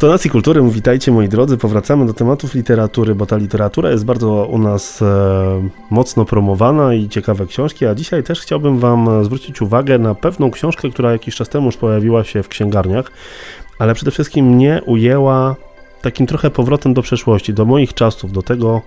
tonacji 0.00 0.30
kultury, 0.30 0.62
witajcie 0.70 1.12
moi 1.12 1.28
drodzy, 1.28 1.56
powracamy 1.56 2.06
do 2.06 2.14
tematów 2.14 2.54
literatury, 2.54 3.14
bo 3.14 3.26
ta 3.26 3.36
literatura 3.36 3.90
jest 3.90 4.04
bardzo 4.04 4.46
u 4.46 4.58
nas 4.58 5.02
e, 5.02 5.68
mocno 5.90 6.24
promowana 6.24 6.94
i 6.94 7.08
ciekawe 7.08 7.46
książki, 7.46 7.86
a 7.86 7.94
dzisiaj 7.94 8.22
też 8.22 8.40
chciałbym 8.40 8.78
wam 8.78 9.24
zwrócić 9.24 9.62
uwagę 9.62 9.98
na 9.98 10.14
pewną 10.14 10.50
książkę, 10.50 10.90
która 10.90 11.12
jakiś 11.12 11.34
czas 11.34 11.48
temu 11.48 11.66
już 11.66 11.76
pojawiła 11.76 12.24
się 12.24 12.42
w 12.42 12.48
księgarniach, 12.48 13.12
ale 13.78 13.94
przede 13.94 14.10
wszystkim 14.10 14.46
mnie 14.46 14.82
ujęła 14.86 15.56
takim 16.02 16.26
trochę 16.26 16.50
powrotem 16.50 16.94
do 16.94 17.02
przeszłości, 17.02 17.54
do 17.54 17.64
moich 17.64 17.94
czasów, 17.94 18.32
do 18.32 18.42
tego, 18.42 18.82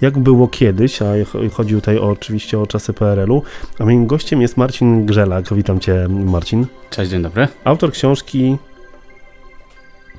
jak 0.00 0.18
było 0.18 0.48
kiedyś, 0.48 1.02
a 1.02 1.06
chodzi 1.52 1.74
tutaj 1.74 1.98
oczywiście 1.98 2.58
o 2.58 2.66
czasy 2.66 2.92
PRL-u. 2.92 3.42
A 3.78 3.84
moim 3.84 4.06
gościem 4.06 4.42
jest 4.42 4.56
Marcin 4.56 5.06
Grzelak. 5.06 5.54
Witam 5.54 5.80
Cię, 5.80 6.08
Marcin. 6.08 6.66
Cześć, 6.90 7.10
dzień 7.10 7.22
dobry. 7.22 7.48
Autor 7.64 7.92
książki 7.92 8.56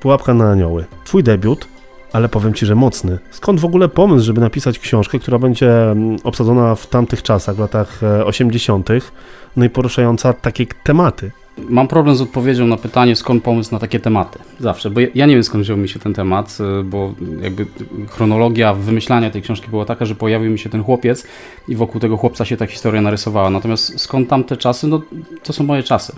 Pułapka 0.00 0.34
na 0.34 0.50
anioły. 0.50 0.84
Twój 1.04 1.22
debiut, 1.22 1.68
ale 2.12 2.28
powiem 2.28 2.54
Ci, 2.54 2.66
że 2.66 2.74
mocny. 2.74 3.18
Skąd 3.30 3.60
w 3.60 3.64
ogóle 3.64 3.88
pomysł, 3.88 4.26
żeby 4.26 4.40
napisać 4.40 4.78
książkę, 4.78 5.18
która 5.18 5.38
będzie 5.38 5.90
mm, 5.90 6.16
obsadzona 6.24 6.74
w 6.74 6.86
tamtych 6.86 7.22
czasach, 7.22 7.56
w 7.56 7.58
latach 7.58 8.00
80., 8.24 8.90
e, 8.90 9.00
no 9.56 9.64
i 9.64 9.70
poruszająca 9.70 10.32
takie 10.32 10.66
tematy? 10.84 11.30
Mam 11.68 11.88
problem 11.88 12.16
z 12.16 12.20
odpowiedzią 12.20 12.66
na 12.66 12.76
pytanie, 12.76 13.16
skąd 13.16 13.42
pomysł 13.42 13.72
na 13.72 13.78
takie 13.78 14.00
tematy. 14.00 14.38
Zawsze, 14.60 14.90
bo 14.90 15.00
ja 15.14 15.26
nie 15.26 15.34
wiem 15.34 15.44
skąd 15.44 15.64
wziął 15.64 15.76
mi 15.76 15.88
się 15.88 15.98
ten 15.98 16.14
temat, 16.14 16.58
e, 16.80 16.82
bo 16.82 17.14
jakby 17.42 17.66
chronologia 18.08 18.74
wymyślania 18.74 19.30
tej 19.30 19.42
książki 19.42 19.68
była 19.70 19.84
taka, 19.84 20.04
że 20.04 20.14
pojawił 20.14 20.50
mi 20.50 20.58
się 20.58 20.70
ten 20.70 20.84
chłopiec 20.84 21.26
i 21.68 21.76
wokół 21.76 22.00
tego 22.00 22.16
chłopca 22.16 22.44
się 22.44 22.56
ta 22.56 22.66
historia 22.66 23.02
narysowała. 23.02 23.50
Natomiast 23.50 24.00
skąd 24.00 24.28
tamte 24.28 24.56
czasy? 24.56 24.86
No 24.86 25.02
to 25.42 25.52
są 25.52 25.64
moje 25.64 25.82
czasy. 25.82 26.12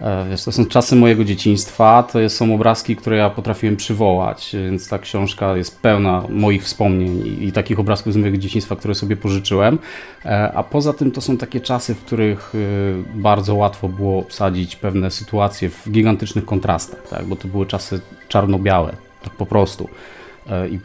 E, 0.00 0.26
wiesz, 0.30 0.44
to 0.44 0.52
są 0.52 0.66
czasy 0.66 0.96
mojego 0.96 1.24
dzieciństwa, 1.24 2.02
to 2.12 2.30
są 2.30 2.54
obrazki, 2.54 2.96
które 2.96 3.16
ja 3.16 3.30
potrafiłem 3.30 3.76
przywołać, 3.76 4.56
więc 4.64 4.88
ta 4.88 4.98
książka 4.98 5.56
jest 5.56 5.80
pełna 5.80 6.22
moich 6.28 6.64
wspomnień 6.64 7.26
i, 7.26 7.44
i 7.44 7.52
takich 7.52 7.80
obrazków 7.80 8.12
z 8.12 8.16
mojego 8.16 8.38
dzieciństwa, 8.38 8.76
które 8.76 8.94
sobie 8.94 9.16
pożyczyłem. 9.16 9.78
E, 10.24 10.52
a 10.52 10.62
poza 10.62 10.92
tym 10.92 11.10
to 11.10 11.20
są 11.20 11.36
takie 11.36 11.60
czasy, 11.60 11.94
w 11.94 12.04
których 12.04 12.52
e, 12.54 13.18
bardzo 13.18 13.54
łatwo 13.54 13.88
było 13.88 14.18
obsadzić 14.18 14.76
pewne 14.76 15.10
sytuacje 15.10 15.70
w 15.70 15.90
gigantycznych 15.90 16.44
kontrastach, 16.44 17.08
tak? 17.08 17.24
bo 17.24 17.36
to 17.36 17.48
były 17.48 17.66
czasy 17.66 18.00
czarno-białe, 18.28 18.96
tak 19.22 19.32
po 19.32 19.46
prostu. 19.46 19.88
I, 20.70 20.78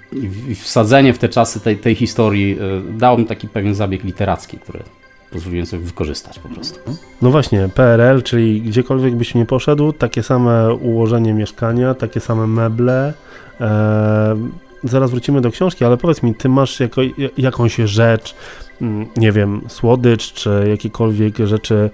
i, 0.52 0.56
wsadzenie 0.56 1.14
w 1.14 1.18
te 1.18 1.30
czasy 1.30 1.60
tej, 1.60 1.78
tej 1.78 1.96
historii 1.96 2.58
dało 2.98 3.18
mi 3.18 3.26
taki 3.26 3.48
pewien 3.48 3.76
zabieg 3.76 4.04
literacki, 4.04 4.58
który 4.58 4.84
pozwoliłem 5.32 5.66
sobie 5.66 5.84
wykorzystać 5.84 6.40
po 6.40 6.50
prostu. 6.50 6.80
No 7.22 7.32
właśnie, 7.32 7.70
PRL, 7.76 8.24
czyli 8.24 8.62
gdziekolwiek 8.62 9.16
byś 9.16 9.36
nie 9.36 9.46
poszedł, 9.46 9.94
takie 9.94 10.24
same 10.24 10.74
ułożenie 10.74 11.34
mieszkania, 11.34 11.94
takie 11.94 12.20
same 12.20 12.48
meble. 12.48 13.14
E, 13.62 14.36
zaraz 14.84 15.12
wrócimy 15.12 15.42
do 15.42 15.52
książki, 15.52 15.86
ale 15.86 15.98
powiedz 15.98 16.24
mi, 16.24 16.36
ty 16.36 16.50
masz 16.50 16.80
jako, 16.80 17.02
jakąś 17.38 17.76
rzecz, 17.76 18.36
mm, 18.82 19.06
nie 19.18 19.32
wiem, 19.32 19.62
słodycz, 19.68 20.34
czy 20.34 20.66
jakiekolwiek 20.70 21.38
rzeczy 21.38 21.90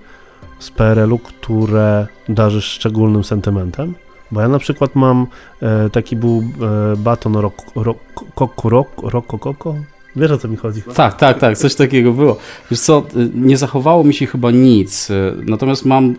z 0.60 0.72
PRL-u, 0.72 1.20
które 1.20 2.08
darzysz 2.30 2.66
szczególnym 2.66 3.24
sentymentem? 3.24 3.96
Bo 4.32 4.42
ja 4.42 4.48
na 4.48 4.60
przykład 4.60 4.96
mam 4.96 5.28
e, 5.62 5.90
taki 5.90 6.16
był 6.16 6.44
e, 6.94 6.98
baton 6.98 7.36
rok, 7.36 7.54
rok, 7.76 7.98
rok, 8.36 8.66
rok, 8.66 8.90
rok, 9.04 9.46
rok, 9.46 9.66
Wiesz 10.16 10.32
o 10.32 10.38
co 10.38 10.48
mi 10.48 10.58
chodzi? 10.58 10.82
Tak, 10.96 11.18
tak, 11.18 11.40
tak, 11.40 11.58
coś 11.58 11.76
takiego 11.76 12.12
było. 12.12 12.38
Wiesz 12.72 12.80
co, 12.80 13.04
y, 13.16 13.30
nie 13.36 13.58
zachowało 13.58 14.04
mi 14.04 14.14
się 14.14 14.26
chyba 14.26 14.52
nic, 14.52 15.10
y, 15.10 15.34
natomiast 15.46 15.86
mam 15.86 16.10
y, 16.12 16.16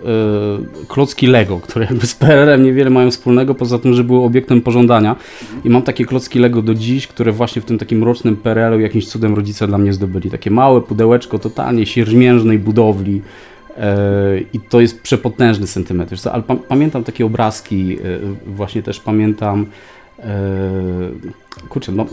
klocki 0.89 1.27
Lego, 1.27 1.61
które 1.61 1.85
jakby 1.85 2.07
z 2.07 2.15
PRL-em 2.15 2.63
niewiele 2.63 2.91
mają 2.91 3.11
wspólnego, 3.11 3.55
poza 3.55 3.79
tym, 3.79 3.95
że 3.95 4.05
były 4.05 4.25
obiektem 4.25 4.61
pożądania 4.61 5.17
i 5.65 5.71
mam 5.71 5.83
takie 5.83 6.05
klocki 6.05 6.39
Lego 6.39 6.63
do 6.63 6.75
dziś, 6.75 7.07
które 7.07 7.33
właśnie 7.33 7.63
w 7.63 7.65
tym 7.65 7.79
takim 7.79 8.05
rocznym 8.05 8.37
PRL-u 8.37 8.81
jakimś 8.81 9.09
cudem 9.09 9.35
rodzice 9.35 9.67
dla 9.67 9.79
mnie 9.79 9.93
zdobyli. 9.93 10.31
Takie 10.31 10.51
małe 10.51 10.81
pudełeczko 10.81 11.39
totalnie 11.39 11.87
siermiężnej 11.87 12.59
budowli, 12.59 13.23
i 14.53 14.61
to 14.61 14.81
jest 14.81 15.03
przepotężny 15.03 15.67
sentymetr. 15.67 16.17
Ale 16.33 16.43
pamiętam 16.69 17.05
takie 17.05 17.27
obrazki, 17.27 17.99
właśnie 18.47 18.83
też 18.83 19.01
pamiętam 19.01 19.67
kurczę, 21.69 21.93
no, 21.93 22.07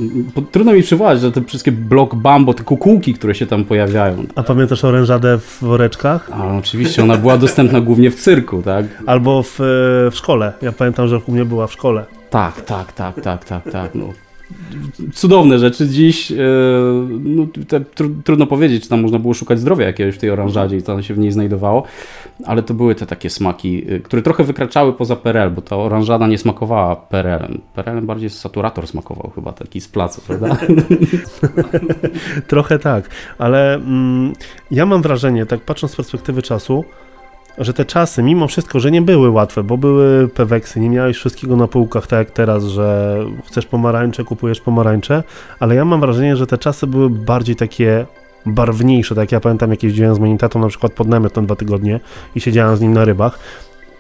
trudno 0.52 0.74
mi 0.74 0.84
przywołać, 0.84 1.22
że 1.22 1.32
te 1.32 1.44
wszystkie 1.44 1.72
blok 1.72 2.16
bambo, 2.16 2.54
te 2.54 2.64
kukułki, 2.64 3.14
które 3.14 3.36
się 3.36 3.46
tam 3.46 3.66
pojawiają. 3.66 4.26
A 4.36 4.44
pamiętasz 4.44 4.84
orężadę 4.84 5.38
w 5.38 5.58
woreczkach? 5.62 6.30
A, 6.34 6.58
oczywiście, 6.58 7.04
ona 7.04 7.18
była 7.18 7.38
dostępna 7.38 7.82
głównie 7.82 8.12
w 8.12 8.16
cyrku, 8.16 8.62
tak? 8.62 8.86
Albo 9.06 9.44
w, 9.44 9.60
e, 9.60 9.64
w 10.12 10.16
szkole. 10.16 10.54
Ja 10.62 10.72
pamiętam, 10.72 11.08
że 11.08 11.20
u 11.28 11.32
mnie 11.32 11.46
była 11.46 11.68
w 11.68 11.74
szkole. 11.74 12.06
Tak, 12.30 12.62
tak, 12.62 12.92
tak, 12.92 13.22
tak, 13.22 13.46
tak, 13.46 13.72
tak. 13.72 13.96
No 13.96 14.14
cudowne 15.14 15.60
rzeczy. 15.60 15.88
Dziś 15.88 16.32
e, 16.32 16.36
no, 17.20 17.48
te, 17.68 17.80
tr 17.82 18.06
trudno 18.24 18.48
powiedzieć, 18.48 18.84
czy 18.84 18.90
tam 18.90 19.02
można 19.02 19.20
było 19.20 19.34
szukać 19.34 19.60
zdrowia 19.60 19.86
jakiegoś 19.86 20.16
w 20.16 20.18
tej 20.18 20.30
oranżadzie 20.30 20.78
i 20.78 20.82
co 20.82 21.02
się 21.02 21.14
w 21.14 21.18
niej 21.18 21.32
znajdowało, 21.32 21.84
ale 22.46 22.64
to 22.64 22.74
były 22.74 22.96
te 22.96 23.06
takie 23.06 23.30
smaki, 23.30 23.86
e, 23.90 24.00
które 24.00 24.22
trochę 24.22 24.44
wykraczały 24.44 24.94
poza 24.94 25.16
PRL, 25.16 25.52
bo 25.52 25.62
ta 25.62 25.78
oranżada 25.78 26.28
nie 26.28 26.38
smakowała 26.38 26.96
PRL-em. 26.96 27.62
PRL-em 27.76 28.06
bardziej 28.06 28.30
saturator 28.30 28.88
smakował 28.88 29.32
chyba, 29.36 29.54
taki 29.54 29.82
z 29.82 29.88
placu, 29.88 30.22
prawda? 30.28 30.58
trochę 32.48 32.80
tak, 32.80 33.10
ale 33.38 33.76
mm, 33.76 34.34
ja 34.72 34.86
mam 34.86 35.02
wrażenie, 35.02 35.46
tak 35.46 35.60
patrząc 35.62 35.94
z 35.94 35.96
perspektywy 35.96 36.42
czasu, 36.42 36.84
że 37.58 37.74
te 37.74 37.86
czasy, 37.86 38.24
mimo 38.24 38.48
wszystko, 38.48 38.80
że 38.80 38.92
nie 38.92 39.02
były 39.02 39.30
łatwe, 39.30 39.64
bo 39.64 39.78
były 39.78 40.28
peweksy, 40.28 40.80
nie 40.80 40.90
miałeś 40.90 41.18
wszystkiego 41.18 41.56
na 41.56 41.68
półkach, 41.68 42.08
tak 42.08 42.20
jak 42.20 42.32
teraz, 42.32 42.64
że 42.64 43.18
chcesz 43.46 43.66
pomarańcze, 43.66 44.24
kupujesz 44.24 44.62
pomarańcze, 44.62 45.24
ale 45.60 45.76
ja 45.76 45.86
mam 45.86 46.00
wrażenie, 46.00 46.36
że 46.36 46.48
te 46.48 46.58
czasy 46.58 46.88
były 46.88 47.10
bardziej 47.10 47.56
takie 47.56 48.06
barwniejsze, 48.46 49.16
tak 49.16 49.22
jak 49.22 49.32
ja 49.32 49.40
pamiętam, 49.40 49.72
jak 49.72 49.84
jeździłem 49.84 50.16
z 50.16 50.20
moim 50.20 50.38
tatą 50.38 50.60
na 50.60 50.68
przykład 50.68 50.94
pod 50.94 51.08
namiot 51.08 51.36
na 51.36 51.42
dwa 51.42 51.56
tygodnie 51.56 52.00
i 52.36 52.42
siedziałem 52.42 52.78
z 52.78 52.82
nim 52.82 52.94
na 52.94 53.06
rybach, 53.06 53.40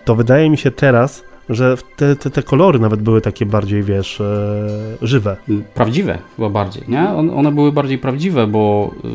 to 0.06 0.16
wydaje 0.16 0.50
mi 0.50 0.58
się 0.58 0.72
teraz, 0.72 1.24
że 1.50 1.78
te, 1.96 2.16
te, 2.16 2.30
te 2.30 2.44
kolory 2.44 2.80
nawet 2.80 3.02
były 3.02 3.22
takie 3.22 3.46
bardziej, 3.46 3.84
wiesz, 3.84 4.22
e, 4.22 4.68
żywe. 5.02 5.38
Prawdziwe 5.74 6.18
chyba 6.36 6.50
bardziej, 6.50 6.84
nie? 6.88 7.10
One 7.10 7.52
były 7.52 7.72
bardziej 7.72 7.98
prawdziwe, 7.98 8.48
bo 8.48 8.92
e, 9.04 9.08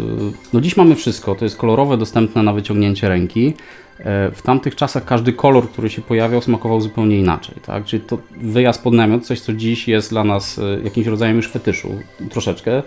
no 0.53 0.61
dziś 0.61 0.77
mamy 0.77 0.95
wszystko, 0.95 1.35
to 1.35 1.45
jest 1.45 1.57
kolorowe, 1.57 1.97
dostępne 1.97 2.43
na 2.43 2.53
wyciągnięcie 2.53 3.09
ręki. 3.09 3.55
E, 4.01 4.31
w 4.31 4.43
tamtych 4.43 4.77
czasach 4.77 5.05
każdy 5.05 5.33
kolor, 5.33 5.69
który 5.69 5.91
się 5.91 6.03
pojawiał, 6.03 6.43
smakował 6.43 6.81
zupełnie 6.81 7.19
inaczej. 7.19 7.55
Tak? 7.67 7.85
Czyli 7.85 8.03
to 8.03 8.19
wyjazd 8.41 8.83
pod 8.83 8.95
namiot, 8.95 9.27
coś 9.27 9.41
co 9.41 9.53
dziś 9.53 9.89
jest 9.89 10.11
dla 10.11 10.25
nas 10.25 10.59
e, 10.59 10.85
jakimś 10.85 11.07
rodzajem 11.07 11.37
już 11.37 11.49
fetyszu, 11.49 11.89
troszeczkę. 12.31 12.83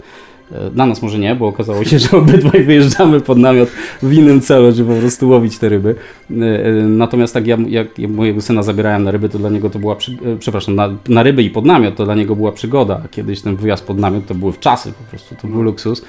E, 0.52 0.70
dla 0.70 0.86
nas 0.86 1.02
może 1.02 1.20
nie, 1.20 1.36
bo 1.36 1.48
okazało 1.48 1.84
się, 1.84 2.00
że 2.10 2.18
obydwaj 2.18 2.64
wyjeżdżamy 2.64 3.22
pod 3.22 3.38
namiot 3.38 3.70
w 4.04 4.14
innym 4.14 4.42
celu, 4.42 4.72
żeby 4.72 4.96
po 4.96 5.02
prostu 5.02 5.30
łowić 5.30 5.58
te 5.58 5.70
ryby. 5.70 5.96
Natomiast 6.88 7.34
tak, 7.34 7.48
ja, 7.48 7.58
jak 7.68 7.98
mojego 7.98 8.42
syna 8.42 8.64
zabierałem 8.64 9.04
na 9.04 9.12
ryby, 9.12 9.30
to 9.30 9.40
dla 9.40 9.50
niego 9.50 9.70
to 9.70 9.80
była, 9.80 9.96
przy... 9.96 10.18
przepraszam, 10.40 10.76
na, 10.76 10.90
na, 11.10 11.24
ryby 11.24 11.44
i 11.44 11.50
pod 11.50 11.66
namiot, 11.66 11.96
to 11.96 12.06
dla 12.06 12.16
niego 12.16 12.36
była 12.36 12.52
przygoda. 12.52 13.02
Kiedyś 13.12 13.42
ten 13.42 13.56
wyjazd 13.56 13.86
pod 13.86 13.98
namiot 13.98 14.26
to 14.26 14.36
były 14.36 14.52
w 14.52 14.60
czasy 14.60 14.92
po 14.92 15.04
prostu, 15.10 15.36
to 15.42 15.48
był 15.48 15.62
luksus 15.62 16.02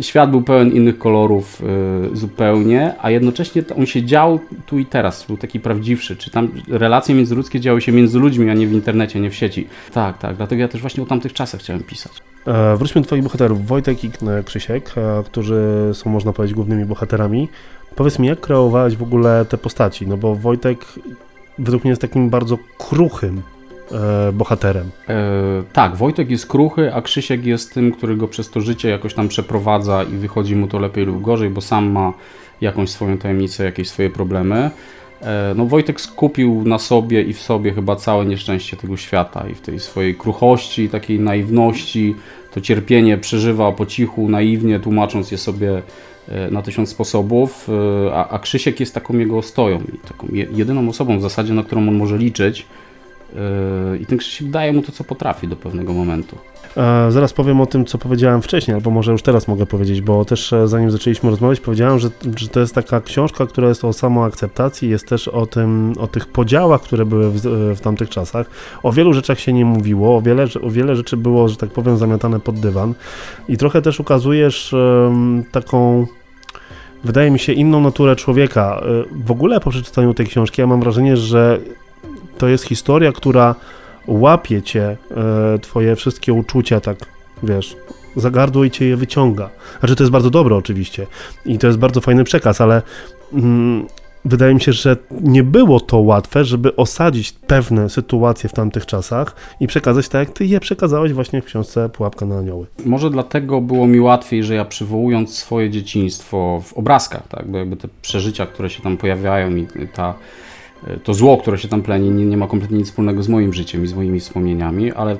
świat 0.00 0.30
był 0.30 0.42
pełen 0.42 0.72
innych 0.72 0.98
kolorów 0.98 1.62
y, 2.12 2.16
zupełnie, 2.16 2.94
a 3.02 3.10
jednocześnie 3.10 3.62
on 3.78 3.86
się 3.86 4.02
dział 4.02 4.40
tu 4.66 4.78
i 4.78 4.86
teraz, 4.86 5.26
był 5.26 5.36
taki 5.36 5.60
prawdziwszy, 5.60 6.16
czy 6.16 6.30
tam 6.30 6.48
relacje 6.68 7.14
międzyludzkie 7.14 7.60
działy 7.60 7.80
się 7.80 7.92
między 7.92 8.18
ludźmi, 8.18 8.50
a 8.50 8.54
nie 8.54 8.66
w 8.66 8.72
internecie, 8.72 9.20
nie 9.20 9.30
w 9.30 9.34
sieci. 9.34 9.66
Tak, 9.92 10.18
tak, 10.18 10.36
dlatego 10.36 10.62
ja 10.62 10.68
też 10.68 10.80
właśnie 10.80 11.02
o 11.02 11.06
tamtych 11.06 11.32
czasach 11.32 11.60
chciałem 11.60 11.82
pisać. 11.82 12.12
E, 12.46 12.76
wróćmy 12.76 13.00
do 13.00 13.06
Twoich 13.06 13.22
bohaterów, 13.22 13.66
Wojtek 13.66 14.04
i 14.04 14.10
Krzysiek, 14.44 14.94
e, 14.96 15.22
którzy 15.24 15.90
są, 15.92 16.10
można 16.10 16.32
powiedzieć, 16.32 16.54
głównymi 16.54 16.84
bohaterami. 16.84 17.48
Powiedz 17.96 18.18
mi, 18.18 18.28
jak 18.28 18.40
kreowałeś 18.40 18.96
w 18.96 19.02
ogóle 19.02 19.44
te 19.44 19.58
postaci? 19.58 20.06
No 20.06 20.16
bo 20.16 20.34
Wojtek 20.34 20.86
według 21.58 21.84
mnie 21.84 21.90
jest 21.90 22.02
takim 22.02 22.30
bardzo 22.30 22.58
kruchym 22.78 23.42
e, 23.92 24.32
bohaterem. 24.32 24.90
E, 25.08 25.14
tak, 25.72 25.96
Wojtek 25.96 26.30
jest 26.30 26.46
kruchy, 26.46 26.94
a 26.94 27.02
Krzysiek 27.02 27.46
jest 27.46 27.74
tym, 27.74 27.92
który 27.92 28.16
go 28.16 28.28
przez 28.28 28.50
to 28.50 28.60
życie 28.60 28.88
jakoś 28.88 29.14
tam 29.14 29.28
przeprowadza 29.28 30.02
i 30.02 30.16
wychodzi 30.16 30.56
mu 30.56 30.66
to 30.66 30.78
lepiej 30.78 31.06
lub 31.06 31.22
gorzej, 31.22 31.50
bo 31.50 31.60
sam 31.60 31.90
ma 31.90 32.12
jakąś 32.60 32.90
swoją 32.90 33.18
tajemnicę, 33.18 33.64
jakieś 33.64 33.88
swoje 33.88 34.10
problemy. 34.10 34.70
E, 35.22 35.54
no 35.56 35.66
Wojtek 35.66 36.00
skupił 36.00 36.62
na 36.66 36.78
sobie 36.78 37.22
i 37.22 37.32
w 37.32 37.40
sobie 37.40 37.72
chyba 37.72 37.96
całe 37.96 38.26
nieszczęście 38.26 38.76
tego 38.76 38.96
świata 38.96 39.48
i 39.52 39.54
w 39.54 39.60
tej 39.60 39.80
swojej 39.80 40.14
kruchości, 40.14 40.88
takiej 40.88 41.20
naiwności, 41.20 42.14
to 42.52 42.60
cierpienie 42.60 43.18
przeżywa 43.18 43.72
po 43.72 43.86
cichu, 43.86 44.28
naiwnie, 44.28 44.80
tłumacząc 44.80 45.30
je 45.30 45.38
sobie 45.38 45.82
e, 46.28 46.50
na 46.50 46.62
tysiąc 46.62 46.88
sposobów, 46.88 47.68
a, 48.12 48.28
a 48.28 48.38
Krzysiek 48.38 48.80
jest 48.80 48.94
taką 48.94 49.18
jego 49.18 49.42
stoją 49.42 49.80
taką 50.08 50.26
jedyną 50.32 50.88
osobą 50.88 51.18
w 51.18 51.22
zasadzie, 51.22 51.52
na 51.52 51.62
którą 51.62 51.88
on 51.88 51.94
może 51.94 52.18
liczyć, 52.18 52.66
I 54.00 54.06
ten 54.06 54.18
Krzysiek 54.18 54.50
daje 54.50 54.72
mu 54.72 54.82
to, 54.82 54.92
co 54.92 55.04
potrafi 55.04 55.48
do 55.48 55.56
pewnego 55.56 55.92
momentu. 55.92 56.38
E, 56.76 57.12
zaraz 57.12 57.32
powiem 57.32 57.60
o 57.60 57.66
tym, 57.66 57.84
co 57.84 57.98
powiedziałem 57.98 58.42
wcześniej, 58.42 58.74
albo 58.74 58.90
może 58.90 59.12
już 59.12 59.22
teraz 59.22 59.48
mogę 59.48 59.66
powiedzieć, 59.66 60.00
bo 60.00 60.24
też 60.24 60.52
e, 60.52 60.68
zanim 60.68 60.90
zaczęliśmy 60.90 61.30
rozmawiać, 61.30 61.60
powiedziałem, 61.60 61.98
że, 61.98 62.08
że 62.36 62.48
to 62.48 62.60
jest 62.60 62.74
taka 62.74 63.00
książka, 63.00 63.46
która 63.46 63.68
jest 63.68 63.84
o 63.84 63.92
samoakceptacji, 63.92 64.90
jest 64.90 65.08
też 65.08 65.28
o 65.28 65.46
tym, 65.46 65.92
o 65.98 66.06
tych 66.06 66.26
podziałach, 66.26 66.82
które 66.82 67.06
były 67.06 67.30
w, 67.30 67.40
w 67.76 67.80
tamtych 67.80 68.08
czasach. 68.08 68.50
O 68.82 68.92
wielu 68.92 69.12
rzeczach 69.12 69.40
się 69.40 69.52
nie 69.52 69.64
mówiło, 69.64 70.16
o 70.16 70.20
wiele, 70.20 70.46
o 70.62 70.70
wiele 70.70 70.96
rzeczy 70.96 71.16
było, 71.16 71.48
że 71.48 71.56
tak 71.56 71.70
powiem, 71.70 71.96
zamiatane 71.96 72.40
pod 72.40 72.60
dywan 72.60 72.94
i 73.48 73.56
trochę 73.56 73.82
też 73.82 74.00
ukazujesz 74.00 74.72
um, 74.72 75.44
taką 75.52 76.06
wydaje 77.04 77.30
mi 77.30 77.38
się, 77.38 77.52
inną 77.52 77.80
naturę 77.80 78.16
człowieka. 78.16 78.82
E, 78.82 79.04
w 79.24 79.30
ogóle 79.30 79.60
po 79.60 79.70
przeczytaniu 79.70 80.14
tej 80.14 80.26
książki 80.26 80.60
ja 80.60 80.66
mam 80.66 80.80
wrażenie, 80.80 81.16
że 81.16 81.60
to 82.38 82.48
jest 82.48 82.64
historia, 82.64 83.12
która 83.12 83.54
łapie 84.06 84.62
cię, 84.62 84.96
e, 85.16 85.58
twoje 85.58 85.96
wszystkie 85.96 86.32
uczucia, 86.32 86.80
tak 86.80 86.96
wiesz, 87.42 87.76
za 88.16 88.30
gardło 88.30 88.64
i 88.64 88.70
cię 88.70 88.86
je 88.86 88.96
wyciąga. 88.96 89.50
Znaczy, 89.80 89.96
to 89.96 90.02
jest 90.02 90.12
bardzo 90.12 90.30
dobre 90.30 90.56
oczywiście 90.56 91.06
i 91.46 91.58
to 91.58 91.66
jest 91.66 91.78
bardzo 91.78 92.00
fajny 92.00 92.24
przekaz, 92.24 92.60
ale 92.60 92.82
mm, 93.32 93.86
wydaje 94.24 94.54
mi 94.54 94.60
się, 94.60 94.72
że 94.72 94.96
nie 95.10 95.42
było 95.42 95.80
to 95.80 95.98
łatwe, 95.98 96.44
żeby 96.44 96.76
osadzić 96.76 97.32
pewne 97.32 97.90
sytuacje 97.90 98.48
w 98.48 98.52
tamtych 98.52 98.86
czasach 98.86 99.36
i 99.60 99.66
przekazać 99.66 100.08
tak, 100.08 100.28
jak 100.28 100.36
ty 100.36 100.46
je 100.46 100.60
przekazałeś 100.60 101.12
właśnie 101.12 101.42
w 101.42 101.44
książce 101.44 101.88
Pułapka 101.88 102.26
na 102.26 102.38
anioły. 102.38 102.66
Może 102.84 103.10
dlatego 103.10 103.60
było 103.60 103.86
mi 103.86 104.00
łatwiej, 104.00 104.44
że 104.44 104.54
ja 104.54 104.64
przywołując 104.64 105.36
swoje 105.36 105.70
dzieciństwo 105.70 106.62
w 106.64 106.72
obrazkach, 106.72 107.28
tak, 107.28 107.50
bo 107.50 107.58
jakby 107.58 107.76
te 107.76 107.88
przeżycia, 108.02 108.46
które 108.46 108.70
się 108.70 108.82
tam 108.82 108.96
pojawiają 108.96 109.56
i 109.56 109.66
ta 109.94 110.14
to 111.04 111.14
zło, 111.14 111.36
które 111.36 111.58
się 111.58 111.68
tam 111.68 111.82
pleni, 111.82 112.10
nie, 112.10 112.26
nie 112.26 112.36
ma 112.36 112.46
kompletnie 112.46 112.78
nic 112.78 112.86
wspólnego 112.86 113.22
z 113.22 113.28
moim 113.28 113.52
życiem 113.52 113.84
i 113.84 113.86
z 113.86 113.94
moimi 113.94 114.20
wspomnieniami, 114.20 114.92
ale 114.92 115.16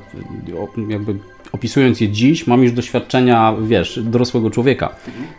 jakby 0.88 1.14
opisując 1.52 2.00
je 2.00 2.08
dziś, 2.08 2.46
mam 2.46 2.62
już 2.62 2.72
doświadczenia, 2.72 3.54
wiesz, 3.62 4.00
dorosłego 4.02 4.50
człowieka, 4.50 4.94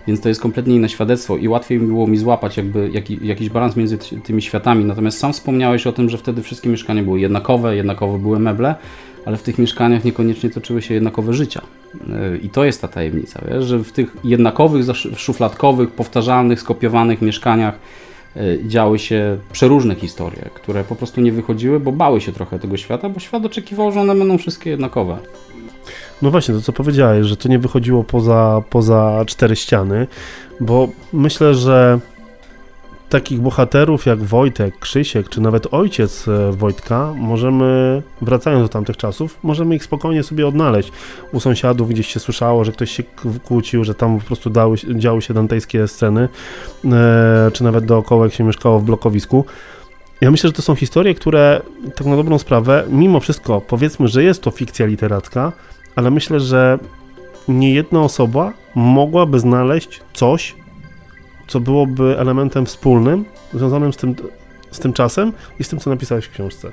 więc 0.08 0.22
to 0.22 0.30
jest 0.30 0.42
kompletnie 0.42 0.76
inne 0.76 0.90
świadectwo 0.90 1.38
i 1.38 1.48
łatwiej 1.48 1.80
było 1.80 2.08
mi 2.08 2.18
złapać 2.18 2.58
jakby 2.58 2.90
jaki, 2.94 3.20
jakiś 3.22 3.50
balans 3.50 3.76
między 3.76 3.98
tymi 4.24 4.42
światami. 4.42 4.86
Natomiast 4.86 5.18
sam 5.18 5.34
wspomniałeś 5.34 5.88
o 5.88 5.92
tym, 5.92 6.10
że 6.10 6.18
wtedy 6.18 6.42
wszystkie 6.42 6.70
mieszkania 6.70 7.04
były 7.04 7.20
jednakowe, 7.20 7.76
jednakowe 7.76 8.20
były 8.20 8.40
meble, 8.40 8.76
ale 9.26 9.38
w 9.38 9.44
tych 9.44 9.60
mieszkaniach 9.60 10.04
niekoniecznie 10.04 10.50
toczyły 10.50 10.82
się 10.82 10.94
jednakowe 10.94 11.34
życia. 11.34 11.62
I 12.42 12.50
to 12.50 12.66
jest 12.66 12.82
ta 12.82 12.88
tajemnica, 12.88 13.42
wiesz, 13.52 13.66
że 13.66 13.80
w 13.80 13.92
tych 13.92 14.18
jednakowych, 14.24 14.86
szufladkowych, 15.16 15.92
powtarzalnych, 15.92 16.60
skopiowanych 16.60 17.22
mieszkaniach 17.22 17.80
działy 18.68 19.00
się 19.00 19.38
przeróżne 19.52 19.96
historie, 19.96 20.50
które 20.54 20.84
po 20.84 20.96
prostu 20.96 21.22
nie 21.22 21.32
wychodziły, 21.32 21.80
bo 21.80 21.92
bały 21.92 22.22
się 22.22 22.32
trochę 22.32 22.60
tego 22.60 22.78
świata, 22.78 23.10
bo 23.10 23.20
świat 23.20 23.46
oczekiwał, 23.46 23.92
że 23.92 24.02
one 24.02 24.16
będą 24.16 24.38
wszystkie 24.38 24.70
jednakowe. 24.70 25.18
No 26.22 26.32
właśnie, 26.32 26.56
to 26.56 26.62
co 26.62 26.74
powiedziałeś, 26.74 27.28
że 27.28 27.38
to 27.38 27.50
nie 27.50 27.60
wychodziło 27.60 28.04
poza, 28.04 28.64
poza 28.70 29.24
cztery 29.28 29.56
ściany, 29.56 30.08
bo 30.60 30.88
myślę, 31.14 31.56
że 31.56 32.00
takich 33.10 33.42
bohaterów 33.42 34.06
jak 34.06 34.24
Wojtek, 34.24 34.80
Krzysiek, 34.80 35.30
czy 35.30 35.42
nawet 35.42 35.68
ojciec 35.72 36.28
e, 36.28 36.52
Wojtka, 36.52 37.14
możemy, 37.18 38.02
wracając 38.22 38.64
do 38.64 38.70
tamtych 38.70 38.98
czasów, 38.98 39.40
możemy 39.44 39.76
ich 39.76 39.84
spokojnie 39.84 40.24
sobie 40.24 40.48
odnaleźć. 40.48 40.92
U 41.32 41.40
sąsiadów 41.40 41.90
gdzieś 41.90 42.08
się 42.08 42.20
słyszało, 42.20 42.66
że 42.66 42.72
ktoś 42.72 42.92
się 42.92 43.04
kłócił, 43.46 43.84
że 43.84 43.96
tam 43.96 44.20
po 44.20 44.26
prostu 44.26 44.50
dały, 44.50 44.78
działy 44.96 45.22
się 45.22 45.34
dantejskie 45.34 45.88
sceny, 45.88 46.30
e, 46.86 47.52
czy 47.54 47.64
nawet 47.64 47.86
dookoła, 47.86 48.26
jak 48.26 48.34
się 48.34 48.44
mieszkało 48.44 48.80
w 48.80 48.84
blokowisku. 48.84 49.46
Ja 50.22 50.32
myślę, 50.32 50.48
że 50.48 50.54
to 50.54 50.62
są 50.62 50.76
historie, 50.76 51.16
które 51.16 51.62
tak 51.96 52.08
na 52.08 52.16
dobrą 52.16 52.40
sprawę, 52.40 52.84
mimo 52.90 53.20
wszystko, 53.20 53.62
powiedzmy, 53.62 54.08
że 54.08 54.24
jest 54.24 54.42
to 54.42 54.52
fikcja 54.52 54.86
literacka, 54.86 55.52
ale 55.96 56.12
myślę, 56.12 56.40
że 56.40 56.80
nie 57.48 57.74
jedna 57.74 58.02
osoba 58.02 58.54
mogłaby 58.76 59.40
znaleźć 59.40 60.02
coś, 60.14 60.56
co 61.48 61.60
byłoby 61.60 62.20
elementem 62.20 62.66
wspólnym, 62.66 63.26
związanym 63.54 63.94
z 63.94 63.98
tym, 63.98 64.16
z 64.72 64.80
tym 64.80 64.94
czasem 64.94 65.34
i 65.60 65.64
z 65.64 65.70
tym, 65.70 65.80
co 65.80 65.90
napisałeś 65.90 66.26
w 66.26 66.32
książce. 66.32 66.72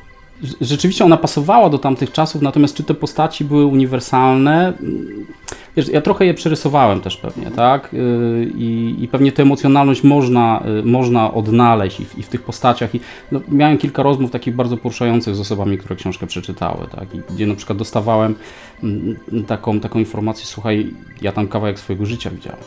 Rzeczywiście 0.60 1.04
ona 1.04 1.16
pasowała 1.16 1.70
do 1.70 1.78
tamtych 1.78 2.12
czasów, 2.12 2.42
natomiast 2.42 2.76
czy 2.76 2.84
te 2.84 2.94
postaci 2.94 3.44
były 3.44 3.66
uniwersalne? 3.66 4.72
Wiesz, 5.76 5.88
ja 5.88 6.00
trochę 6.00 6.26
je 6.26 6.34
przerysowałem 6.34 7.00
też 7.00 7.16
pewnie, 7.16 7.50
tak? 7.50 7.94
Y, 7.94 8.52
I, 8.56 8.96
i 8.98 9.08
pewnie 9.08 9.32
tę 9.32 9.42
emocjonalność 9.42 10.02
można, 10.02 10.62
y, 10.80 10.82
można 10.82 11.34
odnaleźć 11.34 12.00
i 12.00 12.04
w, 12.04 12.18
i 12.18 12.22
w 12.22 12.28
tych 12.28 12.42
postaciach. 12.42 12.94
I, 12.94 13.00
no, 13.32 13.40
miałem 13.48 13.78
kilka 13.78 14.02
rozmów 14.02 14.30
takich 14.30 14.54
bardzo 14.54 14.76
poruszających 14.76 15.34
z 15.34 15.40
osobami, 15.40 15.78
które 15.78 15.96
książkę 15.96 16.26
przeczytały, 16.26 16.86
tak? 16.96 17.14
I 17.14 17.34
gdzie 17.34 17.46
na 17.46 17.54
przykład 17.54 17.78
dostawałem 17.78 18.34
mm, 18.34 18.36
taką, 19.46 19.80
taką 19.80 19.98
informację, 19.98 20.46
słuchaj, 20.46 20.94
ja 21.22 21.32
tam 21.32 21.48
kawałek 21.48 21.78
swojego 21.78 22.06
życia 22.06 22.30
widziałem. 22.30 22.60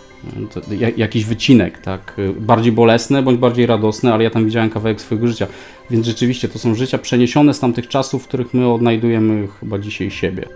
Jakiś 0.98 1.26
wycinek, 1.26 1.78
tak? 1.78 2.20
Y, 2.20 2.34
bardziej 2.40 2.72
bolesny 2.72 3.24
bądź 3.24 3.40
bardziej 3.40 3.66
radosny, 3.66 4.14
ale 4.14 4.24
ja 4.24 4.30
tam 4.30 4.46
widziałem 4.46 4.70
kawałek 4.70 5.02
swojego 5.02 5.28
życia. 5.28 5.48
Więc 5.90 6.06
rzeczywiście 6.06 6.50
to 6.50 6.60
są 6.60 6.76
życia 6.76 6.98
przeniesione 6.98 7.54
z 7.54 7.60
tamtych 7.60 7.88
czasów, 7.88 8.24
w 8.24 8.28
których 8.28 8.54
my 8.54 8.72
odnajdujemy 8.72 9.48
chyba 9.60 9.80
dzisiaj 9.80 10.12
siebie. 10.12 10.48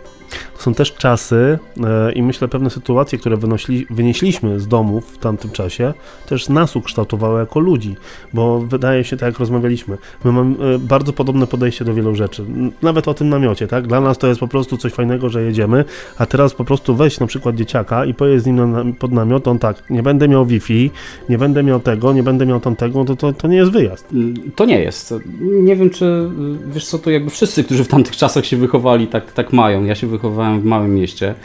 To 0.57 0.63
są 0.63 0.73
też 0.73 0.93
czasy 0.93 1.59
e, 1.83 2.11
i 2.11 2.23
myślę 2.23 2.47
pewne 2.47 2.69
sytuacje, 2.69 3.19
które 3.19 3.37
wynosili, 3.37 3.85
wynieśliśmy 3.89 4.59
z 4.59 4.67
domów 4.67 5.11
w 5.13 5.17
tamtym 5.17 5.51
czasie, 5.51 5.93
też 6.27 6.49
nas 6.49 6.75
ukształtowały 6.75 7.39
jako 7.39 7.59
ludzi, 7.59 7.95
bo 8.33 8.59
wydaje 8.59 9.03
się, 9.03 9.17
tak 9.17 9.27
jak 9.27 9.39
rozmawialiśmy, 9.39 9.97
my 10.23 10.31
mamy 10.31 10.75
e, 10.75 10.79
bardzo 10.79 11.13
podobne 11.13 11.47
podejście 11.47 11.85
do 11.85 11.93
wielu 11.93 12.15
rzeczy. 12.15 12.45
Nawet 12.81 13.07
o 13.07 13.13
tym 13.13 13.29
namiocie, 13.29 13.67
tak? 13.67 13.87
Dla 13.87 14.01
nas 14.01 14.17
to 14.17 14.27
jest 14.27 14.39
po 14.39 14.47
prostu 14.47 14.77
coś 14.77 14.93
fajnego, 14.93 15.29
że 15.29 15.43
jedziemy, 15.49 15.85
a 16.17 16.25
teraz 16.25 16.53
po 16.53 16.65
prostu 16.65 16.95
weź 16.95 17.19
na 17.19 17.27
przykład 17.27 17.55
dzieciaka 17.55 18.05
i 18.05 18.13
pojedź 18.13 18.43
z 18.43 18.45
nim 18.45 18.71
na, 18.71 18.85
pod 18.99 19.11
namiot, 19.11 19.47
on 19.47 19.59
tak, 19.59 19.89
nie 19.89 20.03
będę 20.03 20.27
miał 20.27 20.45
Wi-Fi, 20.45 20.91
nie 21.29 21.37
będę 21.37 21.63
miał 21.63 21.79
tego, 21.79 22.13
nie 22.13 22.23
będę 22.23 22.45
miał 22.45 22.59
tamtego, 22.59 23.05
to, 23.05 23.15
to, 23.15 23.33
to 23.33 23.47
nie 23.47 23.57
jest 23.57 23.71
wyjazd. 23.71 24.07
To 24.55 24.65
nie 24.65 24.79
jest. 24.79 25.13
Nie 25.41 25.75
wiem, 25.75 25.89
czy 25.89 26.29
wiesz 26.73 26.85
co, 26.85 26.99
to 26.99 27.11
jakby 27.11 27.29
wszyscy, 27.29 27.63
którzy 27.63 27.83
w 27.83 27.87
tamtych 27.87 28.17
czasach 28.17 28.45
się 28.45 28.57
wychowali, 28.57 29.07
tak, 29.07 29.31
tak 29.31 29.53
mają. 29.53 29.83
Ja 29.83 29.95
się 29.95 30.07
wychowałem 30.07 30.61
w 30.61 30.65
małym 30.65 30.95
mieście, 30.95 31.35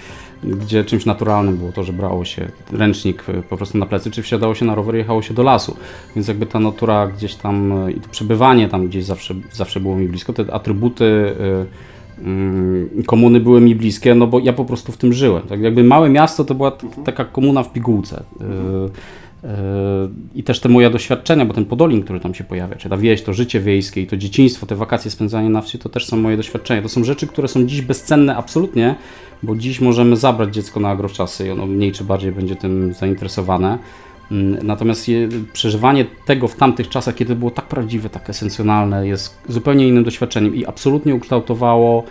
gdzie 0.45 0.85
czymś 0.85 1.07
naturalnym 1.07 1.57
było 1.57 1.73
to, 1.73 1.85
że 1.85 1.93
brało 1.93 2.25
się 2.25 2.49
ręcznik 2.73 3.25
po 3.49 3.57
prostu 3.57 3.79
na 3.79 3.87
plecy, 3.87 4.11
czy 4.11 4.23
wsiadało 4.23 4.55
się 4.55 4.65
na 4.65 4.75
rower 4.75 4.95
i 4.95 4.99
jechało 4.99 5.23
się 5.23 5.35
do 5.35 5.43
lasu. 5.43 5.77
Więc 6.17 6.29
jakby 6.29 6.47
ta 6.47 6.61
natura 6.61 7.07
gdzieś 7.07 7.35
tam 7.35 7.73
i 7.97 8.01
to 8.01 8.09
przebywanie 8.09 8.69
tam 8.69 8.87
gdzieś 8.87 9.05
zawsze, 9.05 9.35
zawsze 9.53 9.81
było 9.81 9.97
mi 9.97 10.09
blisko. 10.09 10.33
Te 10.33 10.55
atrybuty 10.55 11.05
y, 11.05 11.45
y, 11.45 11.67
komuny 13.07 13.41
były 13.41 13.61
mi 13.61 13.75
bliskie, 13.75 14.15
no 14.15 14.27
bo 14.27 14.39
ja 14.39 14.53
po 14.53 14.65
prostu 14.65 14.93
w 14.93 14.97
tym 14.97 15.13
żyłem. 15.13 15.43
Tak 15.43 15.61
jakby 15.61 15.85
małe 15.85 16.11
miasto 16.11 16.45
to 16.45 16.55
była 16.55 16.73
taka 17.05 17.25
komuna 17.25 17.63
w 17.63 17.73
pigułce. 17.73 18.23
Y, 19.45 19.49
i 20.35 20.43
też 20.43 20.61
te 20.61 20.69
moje 20.69 20.91
doświadczenia, 20.91 21.45
bo 21.45 21.55
ten 21.55 21.65
Podolin, 21.65 22.03
który 22.03 22.21
tam 22.21 22.35
się 22.35 22.45
pojawia, 22.45 22.77
czy 22.77 22.89
ta 22.89 22.97
wieś, 22.97 23.23
to 23.23 23.33
życie 23.33 23.61
wiejskie 23.61 24.03
i 24.03 24.07
to 24.07 24.17
dzieciństwo, 24.17 24.67
te 24.67 24.77
wakacje 24.77 25.11
spędzanie 25.11 25.51
na 25.51 25.61
wsi, 25.61 25.79
to 25.79 25.89
też 25.89 26.07
są 26.07 26.17
moje 26.17 26.37
doświadczenia. 26.37 26.83
To 26.83 26.89
są 26.89 27.05
rzeczy, 27.05 27.27
które 27.27 27.49
są 27.49 27.67
dziś 27.67 27.83
bezcenne 27.83 28.37
absolutnie, 28.37 28.95
bo 29.43 29.57
dziś 29.57 29.81
możemy 29.81 30.17
zabrać 30.17 30.55
dziecko 30.55 30.81
na 30.81 30.89
agroczasy 30.89 31.47
i 31.47 31.51
ono 31.51 31.67
mniej 31.67 31.93
czy 31.93 32.05
bardziej 32.05 32.33
będzie 32.33 32.57
tym 32.57 32.95
zainteresowane. 32.95 33.79
Mm, 34.31 34.67
natomiast 34.67 35.09
je, 35.09 35.29
przeżywanie 35.53 36.05
tego 36.27 36.49
w 36.49 36.57
tamtych 36.57 36.89
czasach, 36.89 37.15
kiedy 37.15 37.37
było 37.37 37.51
tak 37.51 37.65
prawdziwe, 37.65 38.09
tak 38.09 38.31
esencjonalne, 38.31 39.09
jest 39.09 39.39
zupełnie 39.49 39.89
innym 39.89 40.05
doświadczeniem 40.05 40.55
i 40.55 40.67
absolutnie 40.67 41.15
ukształtowało 41.15 42.05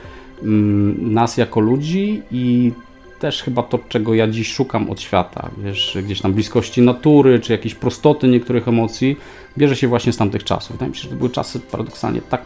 mm, 0.43 1.13
nas 1.13 1.37
jako 1.37 1.59
ludzi 1.59 2.21
i 2.31 2.71
też 3.19 3.43
chyba 3.43 3.63
to, 3.63 3.79
czego 3.89 4.13
ja 4.13 4.27
dziś 4.27 4.53
szukam 4.53 4.89
od 4.89 5.01
świata, 5.01 5.49
wiesz, 5.57 5.97
gdzieś 6.03 6.21
tam 6.21 6.33
bliskości 6.33 6.81
natury, 6.81 7.39
czy 7.39 7.51
jakiejś 7.51 7.75
prostoty 7.75 8.27
niektórych 8.27 8.67
emocji, 8.67 9.17
bierze 9.57 9.75
się 9.75 9.87
właśnie 9.87 10.13
z 10.13 10.17
tamtych 10.17 10.43
czasów. 10.43 10.71
Wydaje 10.71 10.89
mi 10.89 10.95
się, 10.95 11.03
że 11.03 11.09
to 11.09 11.15
były 11.15 11.29
czasy 11.29 11.59
paradoksalnie 11.59 12.21
tak 12.21 12.41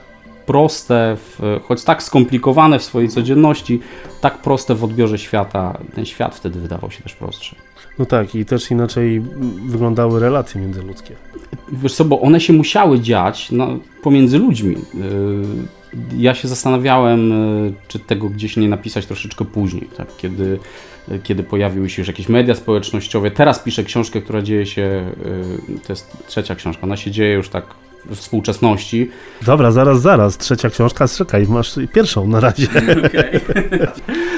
proste, 0.45 1.17
w, 1.17 1.59
choć 1.63 1.83
tak 1.83 2.03
skomplikowane 2.03 2.79
w 2.79 2.83
swojej 2.83 3.09
codzienności, 3.09 3.79
tak 4.21 4.41
proste 4.41 4.75
w 4.75 4.83
odbiorze 4.83 5.17
świata. 5.17 5.77
Ten 5.95 6.05
świat 6.05 6.35
wtedy 6.35 6.59
wydawał 6.59 6.91
się 6.91 7.03
też 7.03 7.15
prostszy. 7.15 7.55
No 7.99 8.05
tak, 8.05 8.35
i 8.35 8.45
też 8.45 8.71
inaczej 8.71 9.21
wyglądały 9.65 10.19
relacje 10.19 10.61
międzyludzkie. 10.61 11.15
Wiesz 11.71 11.93
co, 11.95 12.05
bo 12.05 12.21
one 12.21 12.39
się 12.39 12.53
musiały 12.53 12.99
dziać 12.99 13.51
no, 13.51 13.79
pomiędzy 14.01 14.39
ludźmi. 14.39 14.75
Yy, 14.93 15.77
ja 16.17 16.33
się 16.33 16.47
zastanawiałem, 16.47 17.31
e, 17.31 17.35
czy 17.87 17.99
tego 17.99 18.29
gdzieś 18.29 18.57
nie 18.57 18.69
napisać 18.69 19.05
troszeczkę 19.05 19.45
później, 19.45 19.89
tak? 19.97 20.07
kiedy, 20.17 20.59
e, 21.11 21.19
kiedy 21.19 21.43
pojawiły 21.43 21.89
się 21.89 22.01
już 22.01 22.07
jakieś 22.07 22.29
media 22.29 22.55
społecznościowe. 22.55 23.31
Teraz 23.31 23.59
piszę 23.59 23.83
książkę, 23.83 24.21
która 24.21 24.41
dzieje 24.41 24.65
się, 24.65 25.11
to 25.87 25.93
jest 25.93 26.17
trzecia 26.27 26.55
książka, 26.55 26.83
ona 26.83 26.97
się 26.97 27.11
dzieje 27.11 27.33
już 27.33 27.49
tak 27.49 27.65
współczesności. 28.15 29.09
Dobra, 29.45 29.71
zaraz, 29.71 30.01
zaraz. 30.01 30.37
Trzecia 30.37 30.69
książka, 30.69 31.07
czekaj, 31.07 31.47
masz 31.47 31.75
pierwszą 31.93 32.27
na 32.27 32.39
razie. 32.39 32.67
Okay. 33.07 33.41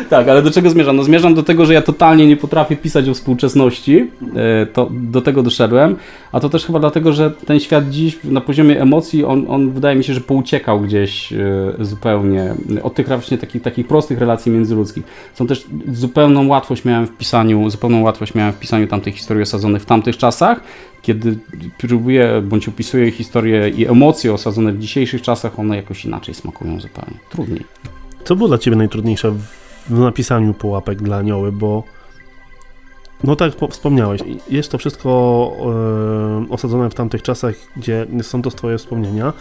tak, 0.09 0.27
ale 0.27 0.41
do 0.41 0.51
czego 0.51 0.69
zmierzam? 0.69 0.95
No 0.95 1.03
zmierzam 1.03 1.33
do 1.33 1.43
tego, 1.43 1.65
że 1.65 1.73
ja 1.73 1.81
totalnie 1.81 2.27
nie 2.27 2.38
potrafię 2.38 2.75
pisać 2.75 3.09
o 3.09 3.13
współczesności. 3.13 4.11
E, 4.35 4.65
to 4.65 4.89
do 4.91 5.21
tego 5.21 5.43
doszedłem. 5.43 5.95
A 6.31 6.39
to 6.39 6.49
też 6.49 6.65
chyba 6.65 6.79
dlatego, 6.79 7.13
że 7.13 7.31
ten 7.31 7.59
świat 7.59 7.89
dziś 7.89 8.19
na 8.23 8.41
poziomie 8.41 8.81
emocji, 8.81 9.25
on, 9.25 9.45
on 9.47 9.71
wydaje 9.71 9.95
mi 9.95 10.03
się, 10.03 10.13
że 10.13 10.21
pouciekał 10.21 10.81
gdzieś 10.81 11.33
e, 11.33 11.38
zupełnie 11.79 12.53
od 12.83 12.95
tych 12.95 13.07
właśnie 13.07 13.38
takich, 13.38 13.61
takich 13.61 13.88
prostych 13.88 14.19
relacji 14.19 14.51
międzyludzkich. 14.51 15.03
Są 15.33 15.47
też 15.47 15.65
zupełną 15.93 16.47
łatwość 16.47 16.85
miałem 16.85 17.07
w 17.07 17.17
pisaniu, 17.17 17.69
zupełną 17.69 18.01
łatwość 18.01 18.35
miałem 18.35 18.53
w 18.53 18.59
pisaniu 18.59 18.88
tamtych 18.88 19.15
historii 19.15 19.43
osadzonych 19.43 19.81
w 19.81 19.85
tamtych 19.85 20.17
czasach, 20.17 20.61
kiedy 21.01 21.38
próbuję 21.77 22.41
bądź 22.43 22.67
opisuję 22.67 23.11
historię 23.11 23.58
i 23.67 23.87
emocje 23.87 24.33
osadzone 24.33 24.73
w 24.73 24.79
dzisiejszych 24.79 25.21
czasach, 25.21 25.59
one 25.59 25.75
jakoś 25.75 26.05
inaczej 26.05 26.35
smakują 26.35 26.81
zupełnie. 26.81 27.17
Trudniej. 27.29 27.65
Co 28.23 28.35
było 28.35 28.47
dla 28.47 28.57
Ciebie 28.57 28.77
najtrudniejsze 28.77 29.31
w 29.89 29.99
napisaniu 29.99 30.53
pułapek 30.53 31.01
dla 31.01 31.17
anioły, 31.17 31.51
bo 31.51 31.83
no 33.23 33.35
tak 33.35 33.53
wspomniałeś, 33.69 34.21
jest 34.49 34.71
to 34.71 34.77
wszystko 34.77 35.51
e, 36.49 36.53
osadzone 36.53 36.89
w 36.89 36.93
tamtych 36.93 37.21
czasach, 37.21 37.55
gdzie 37.77 38.05
są 38.21 38.41
to 38.41 38.49
Twoje 38.49 38.77
wspomnienia. 38.77 39.33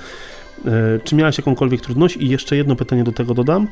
E, 0.66 0.70
czy 1.04 1.14
miałeś 1.14 1.38
jakąkolwiek 1.38 1.80
trudność? 1.80 2.16
I 2.16 2.28
jeszcze 2.28 2.56
jedno 2.56 2.76
pytanie 2.76 3.04
do 3.04 3.12
tego 3.12 3.34
dodam. 3.34 3.68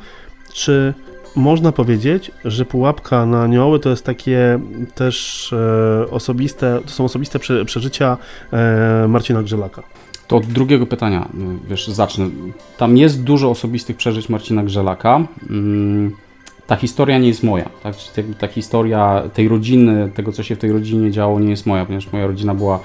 Czy 0.53 0.95
można 1.37 1.73
powiedzieć, 1.73 2.31
że 2.45 2.65
pułapka 2.65 3.27
na 3.27 3.43
anioły 3.43 3.81
to 3.81 3.91
jest 3.91 4.05
takie 4.05 4.61
też 4.95 5.53
e, 5.53 6.11
osobiste, 6.11 6.81
to 6.85 6.91
są 6.91 7.05
osobiste 7.05 7.39
prze, 7.39 7.65
przeżycia 7.65 8.17
e, 8.53 9.07
Marcina 9.09 9.43
Grzelaka. 9.43 9.83
To 10.29 10.37
od 10.37 10.47
drugiego 10.47 10.87
pytania, 10.87 11.29
wiesz, 11.69 11.89
zacznę. 11.89 12.27
Tam 12.79 12.97
jest 12.97 13.23
dużo 13.23 13.51
osobistych 13.51 13.97
przeżyć 13.97 14.29
Marcina 14.29 14.63
Grzelaka. 14.63 15.27
Mm, 15.51 16.13
ta 16.67 16.77
historia 16.77 17.19
nie 17.19 17.29
jest 17.29 17.43
moja. 17.43 17.69
Tak? 17.83 17.95
Ta 18.39 18.47
historia 18.49 19.23
tej 19.35 19.49
rodziny, 19.49 20.11
tego 20.15 20.33
co 20.33 20.43
się 20.43 20.57
w 20.57 20.59
tej 20.59 20.73
rodzinie 20.73 21.11
działo, 21.11 21.41
nie 21.41 21.51
jest 21.51 21.67
moja, 21.67 21.85
ponieważ 21.85 22.13
moja 22.13 22.27
rodzina 22.27 22.55
była 22.55 22.81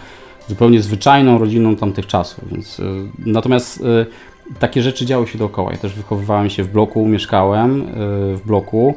zupełnie 0.47 0.81
zwyczajną 0.81 1.37
rodziną 1.37 1.75
tamtych 1.75 2.07
czasów. 2.07 2.51
Więc, 2.51 2.79
e, 2.79 2.83
natomiast 3.25 3.83
takie 4.59 4.81
rzeczy 4.81 5.05
działy 5.05 5.27
się 5.27 5.37
dookoła. 5.37 5.71
Ja 5.71 5.77
też 5.77 5.93
wychowywałem 5.93 6.49
się 6.49 6.63
w 6.63 6.71
bloku, 6.71 7.07
mieszkałem 7.07 7.81
y, 7.81 7.83
w 8.37 8.41
bloku 8.45 8.95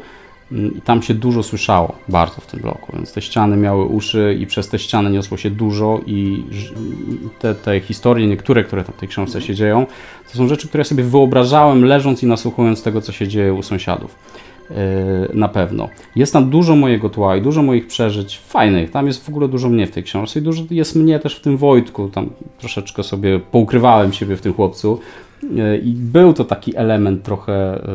i 0.76 0.80
tam 0.80 1.02
się 1.02 1.14
dużo 1.14 1.42
słyszało, 1.42 1.94
bardzo 2.08 2.40
w 2.40 2.46
tym 2.46 2.60
bloku, 2.60 2.92
więc 2.96 3.12
te 3.12 3.22
ściany 3.22 3.56
miały 3.56 3.84
uszy 3.84 4.36
i 4.40 4.46
przez 4.46 4.68
te 4.68 4.78
ściany 4.78 5.10
niosło 5.10 5.36
się 5.36 5.50
dużo 5.50 6.00
i 6.06 6.44
te, 7.38 7.54
te 7.54 7.80
historie, 7.80 8.26
niektóre, 8.26 8.64
które 8.64 8.84
tam 8.84 8.94
w 8.94 8.98
tej 9.00 9.08
książce 9.08 9.42
się 9.42 9.54
dzieją, 9.54 9.86
to 10.32 10.38
są 10.38 10.48
rzeczy, 10.48 10.68
które 10.68 10.84
sobie 10.84 11.04
wyobrażałem 11.04 11.84
leżąc 11.84 12.22
i 12.22 12.26
nasłuchując 12.26 12.82
tego, 12.82 13.00
co 13.00 13.12
się 13.12 13.28
dzieje 13.28 13.54
u 13.54 13.62
sąsiadów. 13.62 14.16
Y, 14.70 14.74
na 15.34 15.48
pewno. 15.48 15.88
Jest 16.16 16.32
tam 16.32 16.50
dużo 16.50 16.76
mojego 16.76 17.10
tła 17.10 17.36
i 17.36 17.42
dużo 17.42 17.62
moich 17.62 17.86
przeżyć 17.86 18.38
fajnych. 18.38 18.90
Tam 18.90 19.06
jest 19.06 19.24
w 19.24 19.28
ogóle 19.28 19.48
dużo 19.48 19.68
mnie 19.68 19.86
w 19.86 19.90
tej 19.90 20.02
książce 20.02 20.38
i 20.40 20.42
dużo 20.42 20.62
jest 20.70 20.96
mnie 20.96 21.18
też 21.18 21.36
w 21.36 21.40
tym 21.40 21.56
Wojtku. 21.56 22.08
Tam 22.08 22.30
troszeczkę 22.58 23.02
sobie 23.02 23.40
poukrywałem 23.40 24.12
siebie 24.12 24.36
w 24.36 24.40
tym 24.40 24.54
chłopcu. 24.54 25.00
E, 25.58 25.78
I 25.78 25.92
był 25.92 26.32
to 26.32 26.44
taki 26.44 26.76
element 26.76 27.22
trochę, 27.22 27.52
e, 27.52 27.88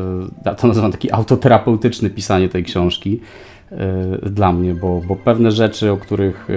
ja 0.44 0.54
to 0.54 0.66
nazywam 0.66 0.92
taki 0.92 1.12
autoterapeutyczny 1.12 2.10
pisanie 2.10 2.48
tej 2.48 2.64
książki 2.64 3.20
e, 3.70 4.30
dla 4.30 4.52
mnie, 4.52 4.74
bo, 4.74 5.00
bo 5.08 5.16
pewne 5.16 5.50
rzeczy, 5.50 5.92
o 5.92 5.96
których 5.96 6.48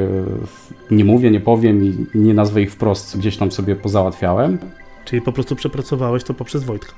nie 0.92 1.06
mówię, 1.06 1.32
nie 1.32 1.40
powiem 1.40 1.86
i 1.86 2.06
nie 2.16 2.34
nazwę 2.34 2.62
ich 2.62 2.72
wprost, 2.72 3.18
gdzieś 3.18 3.38
tam 3.38 3.52
sobie 3.52 3.76
pozałatwiałem. 3.76 4.58
Czyli 5.06 5.22
po 5.22 5.32
prostu 5.32 5.56
przepracowałeś 5.56 6.24
to 6.24 6.34
poprzez 6.34 6.64
Wojtka? 6.64 6.94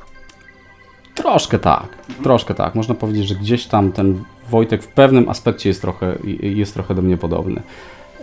Troszkę 1.15 1.59
tak, 1.59 1.87
mhm. 2.07 2.23
troszkę 2.23 2.53
tak. 2.53 2.75
Można 2.75 2.95
powiedzieć, 2.95 3.27
że 3.27 3.35
gdzieś 3.35 3.65
tam 3.65 3.91
ten 3.91 4.23
Wojtek 4.49 4.83
w 4.83 4.87
pewnym 4.87 5.29
aspekcie 5.29 5.69
jest 5.69 5.81
trochę, 5.81 6.17
jest 6.41 6.73
trochę 6.73 6.95
do 6.95 7.01
mnie 7.01 7.17
podobny. 7.17 7.61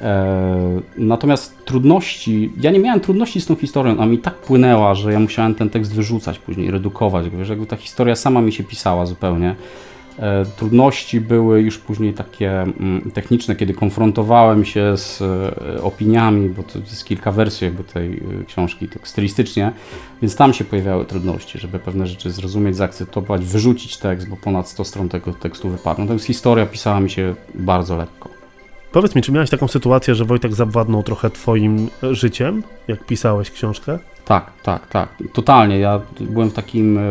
E, 0.03 0.81
natomiast 0.97 1.65
trudności, 1.65 2.53
ja 2.61 2.71
nie 2.71 2.79
miałem 2.79 3.01
trudności 3.01 3.41
z 3.41 3.47
tą 3.47 3.57
historią, 3.57 3.99
a 3.99 4.07
mi 4.07 4.19
tak 4.19 4.35
płynęła, 4.35 4.95
że 4.95 5.13
ja 5.13 5.21
musiałem 5.21 5.55
ten 5.55 5.71
tekst 5.71 5.95
wyrzucać 5.95 6.39
później, 6.39 6.71
redukować 6.71 7.31
go, 7.31 7.39
wiesz, 7.39 7.49
jakby 7.49 7.67
ta 7.67 7.77
historia 7.77 8.17
sama 8.17 8.41
mi 8.41 8.53
się 8.53 8.65
pisała 8.65 9.07
zupełnie. 9.07 9.55
E, 10.19 10.45
trudności 10.57 11.21
były 11.21 11.63
już 11.63 11.79
później 11.79 12.15
takie 12.15 12.63
mm, 12.63 13.11
techniczne, 13.15 13.57
kiedy 13.57 13.75
konfrontowałem 13.75 14.65
się 14.65 14.97
z 14.97 15.23
e, 15.23 15.83
opiniami, 15.83 16.49
bo 16.49 16.63
to 16.63 16.79
jest 16.79 17.05
kilka 17.05 17.33
wersji 17.33 17.65
jakby 17.65 17.85
tej 17.85 18.23
książki, 18.47 18.89
tak 18.89 19.09
stylistycznie, 19.09 19.73
więc 20.23 20.37
tam 20.37 20.53
się 20.55 20.65
pojawiały 20.65 21.05
trudności, 21.05 21.59
żeby 21.59 21.79
pewne 21.79 22.07
rzeczy 22.07 22.31
zrozumieć, 22.31 22.77
zaakceptować, 22.77 23.45
wyrzucić 23.45 23.97
tekst, 23.97 24.29
bo 24.29 24.37
ponad 24.37 24.69
100 24.69 24.85
stron 24.85 25.09
tego 25.09 25.33
tekstu 25.33 25.69
wypadło. 25.69 26.05
Natomiast 26.05 26.27
historia 26.27 26.67
pisała 26.67 27.01
mi 27.01 27.11
się 27.11 27.35
bardzo 27.55 27.97
lekko. 27.97 28.42
Powiedz 28.93 29.15
mi, 29.15 29.23
czy 29.23 29.33
miałeś 29.33 29.51
taką 29.51 29.69
sytuację, 29.69 30.15
że 30.15 30.25
Wojtek 30.25 30.55
zawładnął 30.55 31.03
trochę 31.03 31.31
twoim 31.31 31.89
życiem, 32.11 32.63
jak 32.89 33.07
pisałeś 33.07 33.51
książkę? 33.51 33.99
Tak, 34.25 34.51
tak, 34.63 34.87
tak. 34.87 35.09
Totalnie. 35.33 35.79
Ja 35.79 36.01
byłem 36.21 36.51
w 36.51 36.53
takim. 36.53 36.99
E, 36.99 37.03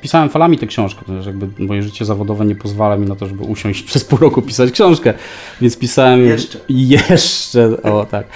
pisałem 0.00 0.28
falami 0.28 0.58
tę 0.58 0.66
książkę, 0.66 1.02
ponieważ 1.06 1.26
jakby 1.26 1.64
moje 1.66 1.82
życie 1.82 2.04
zawodowe 2.04 2.46
nie 2.46 2.54
pozwala 2.54 2.96
mi 2.96 3.06
na 3.06 3.16
to, 3.16 3.26
żeby 3.26 3.42
usiąść 3.42 3.82
przez 3.90 4.04
pół 4.04 4.18
roku 4.18 4.42
pisać 4.42 4.70
książkę. 4.70 5.14
Więc 5.60 5.78
pisałem. 5.78 6.20
Jeszcze. 6.20 6.58
Jeszcze, 6.68 7.82
o 7.82 8.06
tak. 8.10 8.26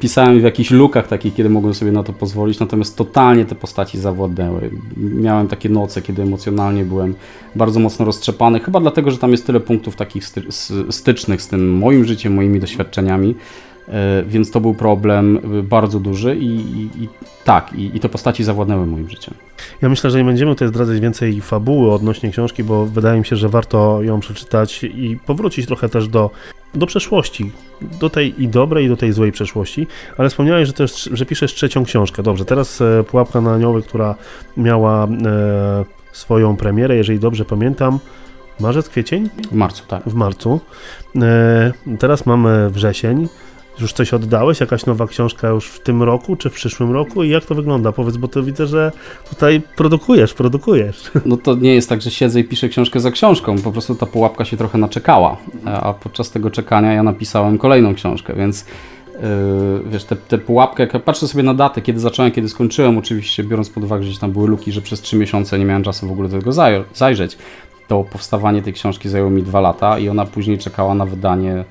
Pisałem 0.00 0.40
w 0.40 0.42
jakichś 0.42 0.70
lukach 0.70 1.08
takich, 1.08 1.34
kiedy 1.34 1.50
mogłem 1.50 1.74
sobie 1.74 1.92
na 1.92 2.02
to 2.02 2.12
pozwolić, 2.12 2.60
natomiast 2.60 2.96
totalnie 2.96 3.44
te 3.44 3.54
postaci 3.54 3.98
zawładnęły. 3.98 4.70
Miałem 4.96 5.48
takie 5.48 5.68
noce, 5.68 6.02
kiedy 6.02 6.22
emocjonalnie 6.22 6.84
byłem 6.84 7.14
bardzo 7.54 7.80
mocno 7.80 8.04
roztrzepany. 8.04 8.60
Chyba 8.60 8.80
dlatego, 8.80 9.10
że 9.10 9.18
tam 9.18 9.30
jest 9.30 9.46
tyle 9.46 9.60
punktów 9.60 9.96
takich 9.96 10.24
stycznych 10.90 11.42
z 11.42 11.48
tym 11.48 11.78
moim 11.78 12.04
życiem, 12.04 12.34
moimi 12.34 12.60
doświadczeniami. 12.60 13.34
E, 13.90 14.22
więc 14.26 14.50
to 14.50 14.60
był 14.60 14.74
problem 14.74 15.38
e, 15.58 15.62
bardzo 15.62 16.00
duży 16.00 16.36
i, 16.36 16.46
i, 16.46 17.04
i 17.04 17.08
tak, 17.44 17.72
i, 17.72 17.96
i 17.96 18.00
te 18.00 18.08
postaci 18.08 18.44
zawładnęły 18.44 18.86
moim 18.86 19.10
życiem. 19.10 19.34
Ja 19.82 19.88
myślę, 19.88 20.10
że 20.10 20.18
nie 20.18 20.24
będziemy 20.24 20.54
tutaj 20.54 20.68
zdradzać 20.68 21.00
więcej 21.00 21.40
fabuły 21.40 21.92
odnośnie 21.92 22.30
książki, 22.30 22.64
bo 22.64 22.86
wydaje 22.86 23.18
mi 23.18 23.26
się, 23.26 23.36
że 23.36 23.48
warto 23.48 24.02
ją 24.02 24.20
przeczytać 24.20 24.84
i 24.84 25.18
powrócić 25.26 25.66
trochę 25.66 25.88
też 25.88 26.08
do, 26.08 26.30
do 26.74 26.86
przeszłości, 26.86 27.52
do 28.00 28.10
tej 28.10 28.42
i 28.42 28.48
dobrej, 28.48 28.86
i 28.86 28.88
do 28.88 28.96
tej 28.96 29.12
złej 29.12 29.32
przeszłości, 29.32 29.86
ale 30.18 30.28
wspomniałeś, 30.28 30.66
że 30.66 30.72
też, 30.72 31.10
że 31.12 31.26
piszesz 31.26 31.54
trzecią 31.54 31.84
książkę. 31.84 32.22
Dobrze, 32.22 32.44
teraz 32.44 32.80
e, 32.80 33.04
Pułapka 33.04 33.40
na 33.40 33.54
anioły, 33.54 33.82
która 33.82 34.14
miała 34.56 35.04
e, 35.04 35.08
swoją 36.12 36.56
premierę, 36.56 36.96
jeżeli 36.96 37.18
dobrze 37.18 37.44
pamiętam, 37.44 37.98
marzec, 38.60 38.88
kwiecień? 38.88 39.28
W 39.50 39.54
marcu, 39.54 39.84
tak. 39.88 40.02
W 40.06 40.14
marcu. 40.14 40.60
E, 41.22 41.72
teraz 41.98 42.26
mamy 42.26 42.70
wrzesień. 42.70 43.28
Już 43.80 43.92
coś 43.92 44.14
oddałeś? 44.14 44.60
Jakaś 44.60 44.86
nowa 44.86 45.06
książka 45.06 45.48
już 45.48 45.66
w 45.66 45.80
tym 45.80 46.02
roku, 46.02 46.36
czy 46.36 46.50
w 46.50 46.52
przyszłym 46.52 46.92
roku? 46.92 47.22
I 47.22 47.28
jak 47.28 47.44
to 47.44 47.54
wygląda? 47.54 47.92
Powiedz, 47.92 48.16
bo 48.16 48.28
to 48.28 48.42
widzę, 48.42 48.66
że 48.66 48.92
tutaj 49.30 49.62
produkujesz, 49.76 50.34
produkujesz. 50.34 51.10
No 51.26 51.36
to 51.36 51.54
nie 51.54 51.74
jest 51.74 51.88
tak, 51.88 52.02
że 52.02 52.10
siedzę 52.10 52.40
i 52.40 52.44
piszę 52.44 52.68
książkę 52.68 53.00
za 53.00 53.10
książką. 53.10 53.58
Po 53.58 53.72
prostu 53.72 53.94
ta 53.94 54.06
pułapka 54.06 54.44
się 54.44 54.56
trochę 54.56 54.78
naczekała. 54.78 55.36
A 55.64 55.94
podczas 55.94 56.30
tego 56.30 56.50
czekania 56.50 56.92
ja 56.92 57.02
napisałem 57.02 57.58
kolejną 57.58 57.94
książkę, 57.94 58.34
więc 58.34 58.64
yy, 59.12 59.20
wiesz, 59.90 60.04
tę 60.04 60.16
te, 60.16 60.22
te 60.28 60.38
pułapkę, 60.38 60.86
patrzę 60.86 61.28
sobie 61.28 61.42
na 61.42 61.54
datę, 61.54 61.82
kiedy 61.82 62.00
zacząłem, 62.00 62.32
kiedy 62.32 62.48
skończyłem, 62.48 62.98
oczywiście 62.98 63.44
biorąc 63.44 63.70
pod 63.70 63.84
uwagę, 63.84 64.02
że 64.02 64.20
tam 64.20 64.32
były 64.32 64.48
luki, 64.48 64.72
że 64.72 64.80
przez 64.80 65.00
trzy 65.00 65.16
miesiące 65.16 65.58
nie 65.58 65.64
miałem 65.64 65.82
czasu 65.82 66.08
w 66.08 66.12
ogóle 66.12 66.28
do 66.28 66.38
tego 66.38 66.52
zajrzeć, 66.94 67.38
to 67.88 68.04
powstawanie 68.04 68.62
tej 68.62 68.72
książki 68.72 69.08
zajęło 69.08 69.30
mi 69.30 69.42
dwa 69.42 69.60
lata 69.60 69.98
i 69.98 70.08
ona 70.08 70.24
później 70.24 70.58
czekała 70.58 70.94
na 70.94 71.06
wydanie 71.06 71.64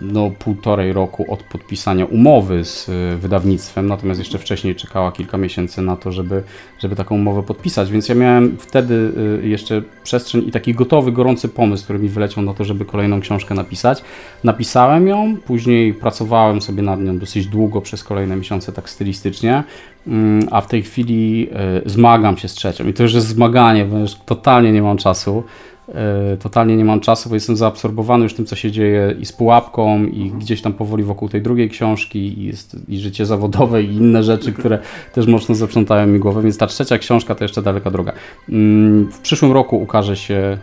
no, 0.00 0.30
półtorej 0.38 0.92
roku 0.92 1.32
od 1.32 1.42
podpisania 1.42 2.04
umowy 2.04 2.64
z 2.64 2.88
y, 2.88 3.16
wydawnictwem, 3.16 3.86
natomiast 3.86 4.20
jeszcze 4.20 4.38
wcześniej 4.38 4.74
czekała 4.74 5.12
kilka 5.12 5.38
miesięcy 5.38 5.82
na 5.82 5.96
to, 5.96 6.12
żeby, 6.12 6.42
żeby 6.78 6.96
taką 6.96 7.14
umowę 7.14 7.42
podpisać, 7.42 7.90
więc 7.90 8.08
ja 8.08 8.14
miałem 8.14 8.56
wtedy 8.58 9.12
y, 9.42 9.48
jeszcze 9.48 9.82
przestrzeń 10.02 10.48
i 10.48 10.50
taki 10.50 10.74
gotowy, 10.74 11.12
gorący 11.12 11.48
pomysł, 11.48 11.84
który 11.84 11.98
mi 11.98 12.08
wyleciał 12.08 12.44
na 12.44 12.54
to, 12.54 12.64
żeby 12.64 12.84
kolejną 12.84 13.20
książkę 13.20 13.54
napisać. 13.54 14.02
Napisałem 14.44 15.08
ją, 15.08 15.36
później 15.46 15.94
pracowałem 15.94 16.60
sobie 16.60 16.82
nad 16.82 17.00
nią 17.00 17.18
dosyć 17.18 17.46
długo, 17.46 17.80
przez 17.80 18.04
kolejne 18.04 18.36
miesiące 18.36 18.72
tak 18.72 18.90
stylistycznie, 18.90 19.64
mm, 20.06 20.48
a 20.50 20.60
w 20.60 20.66
tej 20.66 20.82
chwili 20.82 21.48
y, 21.86 21.90
zmagam 21.90 22.36
się 22.36 22.48
z 22.48 22.54
trzecią 22.54 22.88
i 22.88 22.92
to 22.92 23.02
już 23.02 23.14
jest 23.14 23.26
zmaganie, 23.26 23.84
bo 23.84 23.98
już 23.98 24.14
totalnie 24.14 24.72
nie 24.72 24.82
mam 24.82 24.96
czasu. 24.96 25.44
E, 25.88 26.36
totalnie 26.36 26.76
nie 26.76 26.84
mam 26.84 27.00
czasu, 27.00 27.28
bo 27.28 27.34
jestem 27.34 27.56
zaabsorbowany 27.56 28.22
już 28.22 28.34
tym, 28.34 28.46
co 28.46 28.56
się 28.56 28.70
dzieje 28.70 29.14
i 29.20 29.26
z 29.26 29.32
pułapką, 29.32 30.04
i 30.04 30.22
mhm. 30.22 30.40
gdzieś 30.40 30.62
tam 30.62 30.72
powoli 30.72 31.04
wokół 31.04 31.28
tej 31.28 31.42
drugiej 31.42 31.70
książki, 31.70 32.18
i, 32.18 32.44
jest, 32.44 32.76
i 32.88 32.98
życie 32.98 33.26
zawodowe, 33.26 33.82
i 33.82 33.94
inne 33.94 34.22
rzeczy, 34.22 34.52
które 34.52 34.78
też 35.14 35.26
mocno 35.26 35.54
zaprzątają 35.54 36.06
mi 36.06 36.18
głowę, 36.18 36.42
więc 36.42 36.58
ta 36.58 36.66
trzecia 36.66 36.98
książka 36.98 37.34
to 37.34 37.44
jeszcze 37.44 37.62
daleka 37.62 37.90
droga. 37.90 38.12
Mm, 38.48 39.12
w 39.12 39.18
przyszłym 39.18 39.52
roku 39.52 39.82
ukaże 39.82 40.16
się 40.16 40.34
e, 40.34 40.58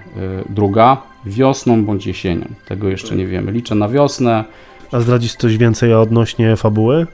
druga, 0.49 1.01
wiosną 1.25 1.85
bądź 1.85 2.07
jesienią. 2.07 2.45
Tego 2.67 2.89
jeszcze 2.89 3.15
nie 3.15 3.27
wiemy. 3.27 3.51
Liczę 3.51 3.75
na 3.75 3.89
wiosnę. 3.89 4.43
A 4.91 4.99
zdradzisz 4.99 5.35
coś 5.35 5.57
więcej 5.57 5.93
odnośnie 5.93 6.55
fabuły? 6.55 7.07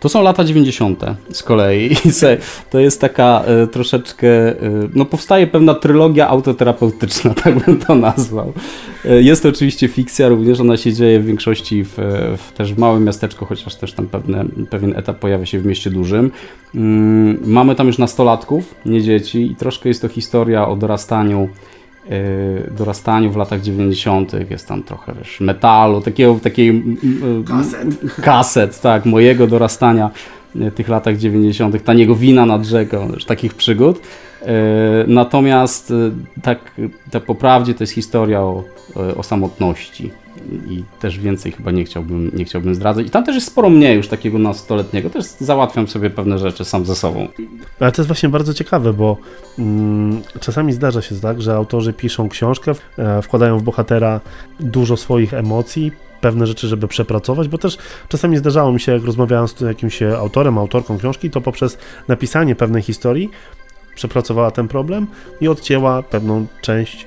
To 0.00 0.08
są 0.08 0.22
lata 0.22 0.44
90. 0.44 1.04
z 1.32 1.42
kolei. 1.42 1.96
To 2.70 2.78
jest 2.78 3.00
taka 3.00 3.42
e, 3.46 3.66
troszeczkę, 3.66 4.28
e, 4.28 4.54
no 4.94 5.04
powstaje 5.04 5.46
pewna 5.46 5.74
trylogia 5.74 6.28
autoterapeutyczna, 6.28 7.34
tak 7.44 7.64
bym 7.64 7.78
to 7.78 7.94
nazwał. 7.94 8.52
E, 9.04 9.22
jest 9.22 9.42
to 9.42 9.48
oczywiście 9.48 9.88
fikcja, 9.88 10.28
również 10.28 10.60
ona 10.60 10.76
się 10.76 10.92
dzieje 10.92 11.20
w 11.20 11.26
większości 11.26 11.84
w, 11.84 11.94
w, 12.38 12.52
też 12.52 12.74
w 12.74 12.78
małym 12.78 13.04
miasteczku, 13.04 13.46
chociaż 13.46 13.74
też 13.74 13.92
tam 13.92 14.06
pewne, 14.06 14.44
pewien 14.70 14.98
etap 14.98 15.18
pojawia 15.18 15.46
się 15.46 15.58
w 15.58 15.66
mieście 15.66 15.90
dużym. 15.90 16.30
Mm, 16.74 17.38
mamy 17.44 17.74
tam 17.74 17.86
już 17.86 17.98
nastolatków, 17.98 18.74
nie 18.86 19.02
dzieci 19.02 19.52
i 19.52 19.56
troszkę 19.56 19.88
jest 19.88 20.02
to 20.02 20.08
historia 20.08 20.68
o 20.68 20.76
dorastaniu 20.76 21.48
dorastaniu 22.70 23.30
w 23.30 23.36
latach 23.36 23.60
90. 23.60 24.50
jest 24.50 24.68
tam 24.68 24.82
trochę 24.82 25.14
wiesz, 25.14 25.40
metalu, 25.40 26.00
takiego, 26.00 26.34
takiej 26.42 26.84
kaset. 27.46 28.14
kaset, 28.22 28.80
tak, 28.80 29.06
mojego 29.06 29.46
dorastania 29.46 30.10
tych 30.74 30.88
latach 30.88 31.16
90., 31.16 31.84
taniego 31.84 32.14
wina 32.14 32.46
nad 32.46 32.64
rzeką, 32.64 33.12
takich 33.26 33.54
przygód. 33.54 33.98
Y, 33.98 34.46
natomiast 35.06 35.90
y, 35.90 36.12
tak, 36.42 36.58
tak 37.10 37.24
po 37.24 37.34
prawdzie 37.34 37.74
to 37.74 37.82
jest 37.82 37.92
historia 37.92 38.40
o, 38.40 38.64
o 39.16 39.22
samotności 39.22 40.10
i 40.68 40.84
też 41.00 41.18
więcej 41.18 41.52
chyba 41.52 41.70
nie 41.70 41.84
chciałbym, 41.84 42.30
nie 42.34 42.44
chciałbym 42.44 42.74
zdradzać. 42.74 43.06
I 43.06 43.10
tam 43.10 43.24
też 43.24 43.34
jest 43.34 43.46
sporo 43.46 43.70
mnie 43.70 43.94
już 43.94 44.08
takiego 44.08 44.38
nastoletniego, 44.38 45.10
też 45.10 45.26
załatwiam 45.26 45.88
sobie 45.88 46.10
pewne 46.10 46.38
rzeczy 46.38 46.64
sam 46.64 46.84
ze 46.84 46.94
sobą. 46.94 47.28
Ale 47.80 47.92
to 47.92 48.02
jest 48.02 48.06
właśnie 48.06 48.28
bardzo 48.28 48.54
ciekawe, 48.54 48.92
bo 48.92 49.16
mm, 49.58 50.22
czasami 50.40 50.72
zdarza 50.72 51.02
się 51.02 51.20
tak, 51.20 51.42
że 51.42 51.54
autorzy 51.54 51.92
piszą 51.92 52.28
książkę, 52.28 52.72
e, 52.98 53.22
wkładają 53.22 53.58
w 53.58 53.62
bohatera 53.62 54.20
dużo 54.60 54.96
swoich 54.96 55.34
emocji, 55.34 55.92
pewne 56.20 56.46
rzeczy, 56.46 56.68
żeby 56.68 56.88
przepracować, 56.88 57.48
bo 57.48 57.58
też 57.58 57.78
czasami 58.08 58.36
zdarzało 58.36 58.72
mi 58.72 58.80
się, 58.80 58.92
jak 58.92 59.04
rozmawiałem 59.04 59.48
z 59.48 59.60
jakimś 59.60 60.02
autorem, 60.02 60.58
autorką 60.58 60.98
książki, 60.98 61.30
to 61.30 61.40
poprzez 61.40 61.78
napisanie 62.08 62.56
pewnej 62.56 62.82
historii 62.82 63.30
przepracowała 63.94 64.50
ten 64.50 64.68
problem 64.68 65.06
i 65.40 65.48
odcięła 65.48 66.02
pewną 66.02 66.46
część 66.62 67.06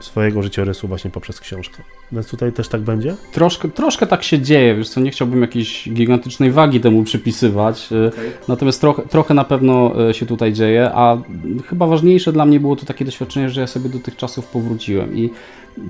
swojego 0.00 0.42
życiorysu 0.42 0.88
właśnie 0.88 1.10
poprzez 1.10 1.40
książkę. 1.40 1.82
Więc 2.12 2.28
tutaj 2.28 2.52
też 2.52 2.68
tak 2.68 2.80
będzie? 2.80 3.14
Troszkę, 3.32 3.68
troszkę 3.68 4.06
tak 4.06 4.22
się 4.22 4.40
dzieje, 4.40 4.74
wiesz 4.74 4.88
co, 4.88 5.00
nie 5.00 5.10
chciałbym 5.10 5.42
jakiejś 5.42 5.88
gigantycznej 5.88 6.50
wagi 6.50 6.80
temu 6.80 7.04
przypisywać, 7.04 7.88
e, 7.92 8.08
okay. 8.08 8.30
natomiast 8.48 8.80
trochę, 8.80 9.02
trochę 9.02 9.34
na 9.34 9.44
pewno 9.44 10.08
e, 10.08 10.14
się 10.14 10.26
tutaj 10.26 10.52
dzieje, 10.52 10.90
a 10.94 11.22
chyba 11.66 11.86
ważniejsze 11.86 12.32
dla 12.32 12.44
mnie 12.44 12.60
było 12.60 12.76
to 12.76 12.86
takie 12.86 13.04
doświadczenie, 13.04 13.50
że 13.50 13.60
ja 13.60 13.66
sobie 13.66 13.90
do 13.90 13.98
tych 13.98 14.16
czasów 14.16 14.46
powróciłem 14.46 15.16
i 15.16 15.30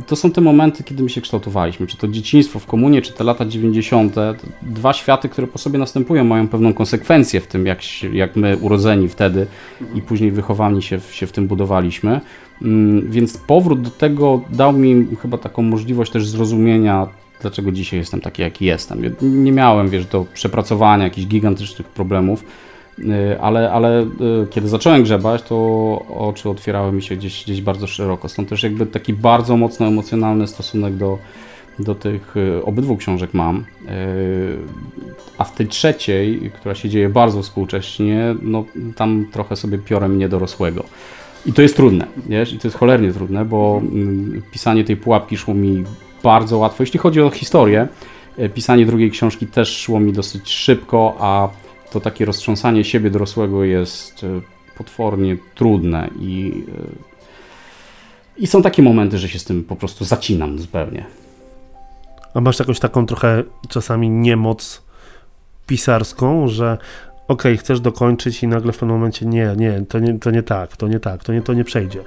to 0.07 0.17
są 0.17 0.31
te 0.31 0.41
momenty, 0.41 0.85
kiedy 0.85 1.03
my 1.03 1.11
się 1.11 1.21
kształtowaliśmy, 1.21 1.87
czy 1.87 1.97
to 1.97 2.09
dzieciństwo 2.09 2.59
w 2.59 2.67
komunie, 2.67 3.03
czy 3.03 3.13
te 3.13 3.25
lata 3.25 3.45
90., 3.45 4.17
dwa 4.63 4.93
światy, 4.93 5.29
które 5.29 5.47
po 5.47 5.59
sobie 5.59 5.79
następują, 5.79 6.25
mają 6.25 6.49
pewną 6.49 6.75
konsekwencję 6.75 7.41
w 7.41 7.47
tym, 7.47 7.67
jak, 7.67 7.79
jak 8.13 8.37
my 8.37 8.57
urodzeni 8.57 9.09
wtedy 9.09 9.47
i 9.95 10.03
później 10.03 10.31
wychowani 10.31 10.83
się, 10.83 11.01
się 11.01 11.27
w 11.27 11.33
tym 11.33 11.47
budowaliśmy. 11.47 12.21
Mm, 12.63 13.11
więc 13.11 13.37
powrót 13.37 13.83
do 13.83 13.91
tego 13.91 14.41
dał 14.51 14.73
mi 14.73 15.07
chyba 15.23 15.39
taką 15.39 15.63
możliwość 15.63 16.13
też 16.13 16.29
zrozumienia, 16.29 17.07
dlaczego 17.41 17.73
dzisiaj 17.73 17.99
jestem 17.99 18.21
taki, 18.21 18.43
jaki 18.43 18.65
jestem. 18.65 19.03
Nie 19.23 19.53
miałem, 19.53 19.89
wiesz, 19.89 20.07
do 20.07 20.27
przepracowania 20.35 21.05
jakichś 21.05 21.27
gigantycznych 21.27 21.89
problemów, 21.89 22.45
y, 22.99 23.41
ale, 23.41 23.73
ale 23.73 24.03
y, 24.03 24.07
kiedy 24.51 24.69
zacząłem 24.69 25.03
grzebać, 25.03 25.43
to 25.43 25.57
oczy 26.09 26.51
otwierały 26.51 26.93
mi 26.93 27.03
się 27.03 27.17
gdzieś, 27.17 27.45
gdzieś 27.45 27.61
bardzo 27.61 27.87
szeroko. 27.87 28.29
Stąd 28.29 28.49
też 28.49 28.63
jakby 28.63 28.87
taki 28.87 29.13
bardzo 29.15 29.57
mocno 29.57 29.87
emocjonalny 29.87 30.47
stosunek 30.47 30.97
do, 30.97 31.19
do 31.79 31.95
tych 31.95 32.37
y, 32.37 32.65
obydwu 32.65 32.97
książek 32.97 33.35
mam. 33.35 33.65
A 35.39 35.45
w 35.45 35.55
tej 35.55 35.69
trzeciej, 35.69 36.51
która 36.55 36.75
się 36.75 36.89
dzieje 36.89 37.09
bardzo 37.09 37.43
współcześnie, 37.43 38.35
no 38.43 38.65
tam 38.97 39.27
trochę 39.33 39.57
sobie 39.57 39.79
piorem 39.79 40.19
niedorosłego. 40.19 40.85
I 41.47 41.53
to 41.53 41.63
jest 41.63 41.77
trudne, 41.77 42.07
wiesz, 42.27 42.53
i 42.53 42.59
to 42.59 42.69
jest 42.69 42.79
cholernie 42.79 43.13
trudne, 43.13 43.45
bo 43.45 43.81
mm, 43.83 44.43
pisanie 44.53 44.85
tej 44.85 44.97
pułapki 44.97 45.37
szło 45.37 45.55
mi 45.55 45.85
bardzo 46.23 46.59
łatwo. 46.59 46.83
Jeśli 46.83 46.99
chodzi 46.99 47.21
o 47.21 47.31
historię, 47.31 47.89
e, 48.39 48.49
pisanie 48.49 48.87
drugiej 48.87 49.11
książki 49.11 49.47
też 49.47 49.77
szło 49.77 50.01
mi 50.01 50.13
dosyć 50.13 50.51
szybko, 50.51 51.17
a 51.21 51.49
to 51.91 52.01
takie 52.01 52.25
roztrząsanie 52.25 52.85
siebie 52.85 53.11
dorosłego 53.11 53.65
jest 53.65 54.25
e, 54.25 54.41
potwornie 54.79 55.37
trudne 55.55 56.11
i, 56.21 56.65
e, 58.39 58.43
i 58.43 58.47
są 58.47 58.63
takie 58.63 58.83
momenty, 58.83 59.19
że 59.19 59.29
się 59.29 59.39
z 59.39 59.45
tym 59.45 59.65
po 59.65 59.77
prostu 59.77 60.05
zacinam 60.05 60.59
zupełnie. 60.59 61.07
A 62.35 62.41
masz 62.41 62.59
jakąś 62.59 62.81
taką 62.81 63.07
trochę 63.07 63.43
czasami 63.69 64.11
niemoc 64.11 64.83
pisarską, 65.67 66.49
że 66.49 66.79
ok, 67.33 67.43
chcesz 67.59 67.81
dokończyć 67.81 68.43
i 68.43 68.49
nagle 68.49 68.73
w 68.73 68.79
pewnym 68.79 68.97
momencie 68.97 69.27
nie, 69.27 69.55
nie, 69.57 69.83
to 69.89 69.99
nie, 69.99 70.19
to 70.19 70.31
nie 70.31 70.43
tak, 70.43 70.77
to 70.77 70.89
nie 70.89 71.01
tak, 71.01 71.25
to 71.25 71.33
nie, 71.33 71.43
to 71.43 71.55
nie 71.55 71.65
przejdzie. 71.65 72.01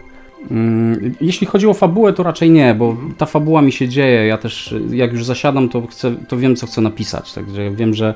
Mm, 0.52 1.16
jeśli 1.22 1.48
chodzi 1.48 1.68
o 1.68 1.74
fabułę, 1.74 2.14
to 2.14 2.24
raczej 2.24 2.52
nie, 2.52 2.76
bo 2.76 2.98
ta 3.18 3.26
fabuła 3.26 3.62
mi 3.62 3.72
się 3.72 3.90
dzieje. 3.90 4.28
Ja 4.28 4.38
też, 4.38 4.76
jak 4.90 5.14
już 5.14 5.26
zasiadam, 5.26 5.70
to, 5.70 5.88
chcę, 5.88 6.16
to 6.28 6.38
wiem, 6.38 6.56
co 6.56 6.68
chcę 6.68 6.82
napisać. 6.82 7.34
Także 7.34 7.72
wiem, 7.72 7.94
że 7.94 8.14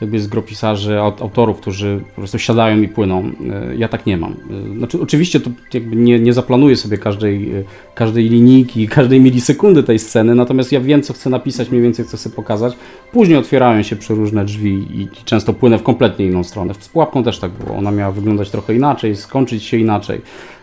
jakby 0.00 0.16
jest 0.16 0.28
gro 0.28 0.42
pisarzy, 0.42 1.00
autorów, 1.00 1.60
którzy 1.60 2.00
po 2.08 2.20
prostu 2.20 2.38
siadają 2.38 2.82
i 2.82 2.88
płyną. 2.88 3.30
E, 3.50 3.76
ja 3.76 3.88
tak 3.88 4.06
nie 4.06 4.16
mam. 4.16 4.32
E, 4.32 4.78
znaczy, 4.78 5.00
oczywiście 5.00 5.40
to 5.40 5.50
jakby 5.74 5.96
nie, 5.96 6.20
nie 6.20 6.32
zaplanuję 6.32 6.76
sobie 6.76 6.98
każdej, 6.98 7.56
e, 7.56 7.62
każdej 7.94 8.28
linijki, 8.28 8.88
każdej 8.98 9.20
milisekundy 9.20 9.82
tej 9.82 9.98
sceny, 9.98 10.34
natomiast 10.34 10.72
ja 10.72 10.80
wiem, 10.80 11.02
co 11.02 11.12
chcę 11.12 11.30
napisać, 11.30 11.70
mniej 11.70 11.82
więcej 11.82 12.04
chcę 12.04 12.16
sobie 12.16 12.36
pokazać. 12.36 12.76
Później 13.12 13.38
otwierają 13.38 13.82
się 13.82 13.96
przeróżne 13.96 14.44
drzwi 14.44 15.00
i 15.00 15.08
często 15.24 15.52
płynę 15.52 15.78
w 15.78 15.82
kompletnie 15.82 16.26
inną 16.26 16.44
stronę. 16.44 16.74
Z 16.74 16.88
pułapką 16.88 17.24
też 17.24 17.38
tak 17.38 17.50
było. 17.50 17.78
Ona 17.78 17.90
miała 17.90 18.12
wyglądać 18.12 18.50
trochę 18.50 18.74
inaczej, 18.74 19.16
skończyć 19.16 19.64
się 19.64 19.76
inaczej. 19.76 20.20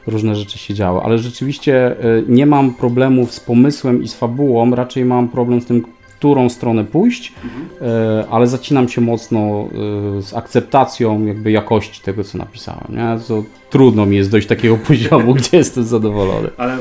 Różne 0.08 0.36
rzeczy 0.36 0.58
się 0.58 0.74
działy, 0.74 1.02
ale 1.04 1.18
rzeczywiście 1.18 1.96
nie 2.28 2.46
mam 2.46 2.74
problemów 2.74 3.32
z 3.32 3.40
pomysłem 3.40 4.04
i 4.04 4.08
z 4.08 4.14
fabułą, 4.14 4.76
raczej 4.76 5.06
mam 5.06 5.28
problem 5.28 5.62
z 5.62 5.66
tym, 5.66 5.84
którą 6.18 6.50
stronę 6.50 6.84
pójść, 6.84 7.34
mhm. 7.44 8.26
ale 8.32 8.48
zacinam 8.48 8.90
się 8.90 9.02
mocno 9.02 9.40
e, 9.40 10.22
z 10.22 10.34
akceptacją 10.34 11.26
jakby 11.26 11.52
jakości 11.52 12.02
tego, 12.02 12.24
co 12.24 12.38
napisałem. 12.38 12.88
Nie? 12.90 13.20
To 13.28 13.44
trudno 13.70 14.06
mi 14.06 14.18
jest 14.18 14.32
dojść 14.32 14.48
do 14.48 14.56
takiego 14.56 14.78
poziomu, 14.88 15.34
gdzie 15.34 15.58
jestem 15.58 15.84
zadowolony. 15.84 16.50
Ale, 16.58 16.78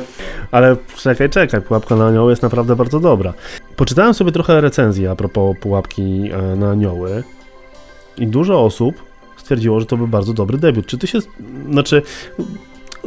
ale 0.51 0.77
czekaj, 0.97 1.31
czekaj, 1.31 1.62
Pułapka 1.62 1.97
na 1.97 2.07
anioły 2.07 2.33
jest 2.33 2.42
naprawdę 2.42 2.77
bardzo 2.77 3.01
dobra. 3.01 3.35
Poczytałem 3.77 4.14
sobie 4.14 4.33
trochę 4.33 4.61
recenzji 4.61 5.07
a 5.07 5.16
propos 5.16 5.57
Pułapki 5.61 6.03
e, 6.03 6.57
na 6.57 6.70
anioły 6.70 7.25
i 8.18 8.27
dużo 8.27 8.64
osób 8.64 8.94
stwierdziło, 9.37 9.81
że 9.81 9.87
to 9.87 9.97
był 9.97 10.09
bardzo 10.09 10.33
dobry 10.33 10.59
debiut. 10.59 10.87
Czy 10.87 10.99
ty 10.99 11.07
się, 11.07 11.18
znaczy 11.70 12.03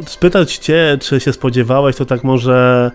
spytać 0.06 0.56
cię, 0.56 0.98
czy 1.00 1.20
się 1.20 1.32
spodziewałeś, 1.32 1.96
to 1.96 2.04
tak 2.04 2.24
może 2.24 2.90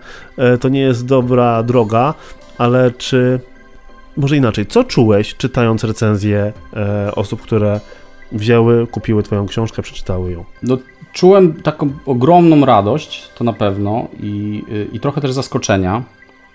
to 0.60 0.68
nie 0.68 0.80
jest 0.80 1.06
dobra 1.06 1.62
droga, 1.62 2.14
ale 2.58 2.90
czy. 2.90 3.40
Może 4.16 4.36
inaczej, 4.36 4.66
co 4.66 4.84
czułeś 4.84 5.34
czytając 5.34 5.84
recenzje 5.84 6.52
e, 6.76 7.14
osób, 7.14 7.42
które 7.42 7.80
wzięły, 8.32 8.86
kupiły 8.86 9.22
Twoją 9.22 9.46
książkę, 9.46 9.82
przeczytały 9.82 10.32
ją? 10.32 10.44
No, 10.62 10.78
czułem 11.12 11.54
taką 11.62 11.90
ogromną 12.06 12.66
radość, 12.66 13.28
to 13.34 13.44
na 13.44 13.52
pewno, 13.52 14.08
i, 14.20 14.62
i 14.92 15.00
trochę 15.00 15.20
też 15.20 15.32
zaskoczenia 15.32 16.02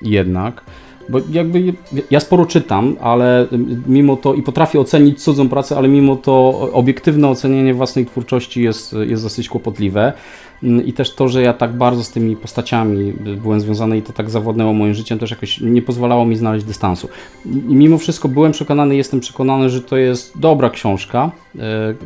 jednak. 0.02 0.64
Bo 1.10 1.20
jakby 1.30 1.74
ja 2.12 2.20
sporo 2.20 2.46
czytam, 2.46 2.96
ale 3.02 3.48
mimo 3.88 4.16
to 4.16 4.34
i 4.34 4.44
potrafię 4.44 4.80
ocenić 4.80 5.24
cudzą 5.24 5.50
pracę, 5.50 5.78
ale 5.78 5.88
mimo 5.88 6.16
to 6.16 6.50
obiektywne 6.74 7.28
ocenienie 7.28 7.74
własnej 7.74 8.06
twórczości 8.06 8.64
jest, 8.64 8.96
jest 9.08 9.24
dosyć 9.24 9.50
kłopotliwe. 9.50 10.14
Mm, 10.64 10.86
i 10.86 10.94
też 10.94 11.16
to, 11.16 11.28
że 11.28 11.42
ja 11.42 11.54
tak 11.54 11.74
bardzo 11.74 12.04
z 12.04 12.12
tymi 12.12 12.36
postaciami 12.36 13.14
byłem 13.42 13.62
związany 13.62 13.98
i 13.98 14.02
to 14.02 14.14
tak 14.14 14.30
zawodnęło 14.30 14.74
moim 14.74 14.94
życiem, 14.94 15.20
też 15.20 15.32
jakoś 15.32 15.62
nie 15.62 15.82
pozwalało 15.82 16.26
mi 16.26 16.36
znaleźć 16.36 16.66
dystansu. 16.66 17.10
I 17.46 17.76
mimo 17.76 17.98
wszystko 17.98 18.28
byłem 18.28 18.52
przekonany, 18.52 18.96
jestem 18.96 19.20
przekonany, 19.20 19.70
że 19.70 19.82
to 19.82 19.98
jest 19.98 20.40
dobra 20.40 20.70
książka, 20.70 21.32
e, 21.60 21.60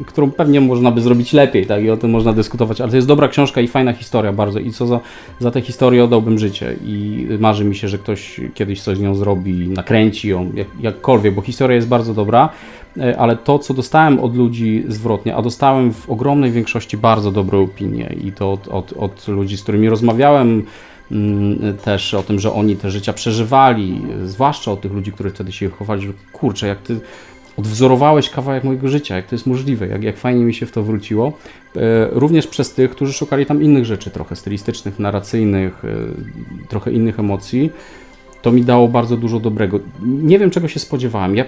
którą 0.05 0.31
pewnie 0.31 0.61
można 0.61 0.91
by 0.91 1.01
zrobić 1.01 1.33
lepiej, 1.33 1.65
tak, 1.65 1.83
i 1.83 1.89
o 1.89 1.97
tym 1.97 2.11
można 2.11 2.33
dyskutować, 2.33 2.81
ale 2.81 2.89
to 2.89 2.95
jest 2.95 3.07
dobra 3.07 3.27
książka 3.27 3.61
i 3.61 3.67
fajna 3.67 3.93
historia 3.93 4.33
bardzo. 4.33 4.59
I 4.59 4.71
co 4.71 4.87
za, 4.87 4.99
za 5.39 5.51
tę 5.51 5.61
historię 5.61 6.03
oddałbym 6.03 6.39
życie. 6.39 6.75
I 6.85 7.27
marzy 7.39 7.65
mi 7.65 7.75
się, 7.75 7.87
że 7.87 7.97
ktoś 7.97 8.41
kiedyś 8.53 8.81
coś 8.81 8.97
z 8.97 9.01
nią 9.01 9.15
zrobi, 9.15 9.67
nakręci 9.67 10.29
ją, 10.29 10.51
jak, 10.55 10.67
jakkolwiek, 10.79 11.33
bo 11.33 11.41
historia 11.41 11.75
jest 11.75 11.87
bardzo 11.87 12.13
dobra, 12.13 12.49
ale 13.17 13.35
to, 13.35 13.59
co 13.59 13.73
dostałem 13.73 14.19
od 14.19 14.35
ludzi 14.35 14.83
zwrotnie, 14.87 15.35
a 15.35 15.41
dostałem 15.41 15.93
w 15.93 16.09
ogromnej 16.09 16.51
większości 16.51 16.97
bardzo 16.97 17.31
dobre 17.31 17.57
opinie 17.57 18.15
i 18.23 18.31
to 18.31 18.51
od, 18.51 18.67
od, 18.67 18.93
od 18.93 19.27
ludzi, 19.27 19.57
z 19.57 19.63
którymi 19.63 19.89
rozmawiałem, 19.89 20.63
mm, 21.11 21.77
też 21.77 22.13
o 22.13 22.23
tym, 22.23 22.39
że 22.39 22.53
oni 22.53 22.75
te 22.75 22.91
życia 22.91 23.13
przeżywali, 23.13 24.01
zwłaszcza 24.25 24.71
od 24.71 24.81
tych 24.81 24.91
ludzi, 24.91 25.11
którzy 25.11 25.29
wtedy 25.29 25.51
się 25.51 25.69
chowali, 25.69 26.01
że 26.01 26.13
kurczę, 26.31 26.67
jak 26.67 26.81
ty 26.81 26.99
odwzorowałeś 27.57 28.29
kawałek 28.29 28.63
mojego 28.63 28.87
życia, 28.87 29.15
jak 29.15 29.27
to 29.27 29.35
jest 29.35 29.47
możliwe, 29.47 29.87
jak, 29.87 30.03
jak 30.03 30.17
fajnie 30.17 30.45
mi 30.45 30.53
się 30.53 30.65
w 30.65 30.71
to 30.71 30.83
wróciło. 30.83 31.33
E, 31.75 32.07
również 32.11 32.47
przez 32.47 32.73
tych, 32.73 32.91
którzy 32.91 33.13
szukali 33.13 33.45
tam 33.45 33.63
innych 33.63 33.85
rzeczy, 33.85 34.09
trochę 34.09 34.35
stylistycznych, 34.35 34.99
narracyjnych, 34.99 35.85
e, 35.85 36.67
trochę 36.69 36.91
innych 36.91 37.19
emocji. 37.19 37.71
To 38.43 38.51
mi 38.51 38.61
dało 38.61 38.87
bardzo 38.87 39.17
dużo 39.17 39.39
dobrego. 39.39 39.79
Nie 40.01 40.39
wiem, 40.39 40.49
czego 40.49 40.67
się 40.67 40.79
spodziewałem. 40.79 41.35
Ja 41.35 41.45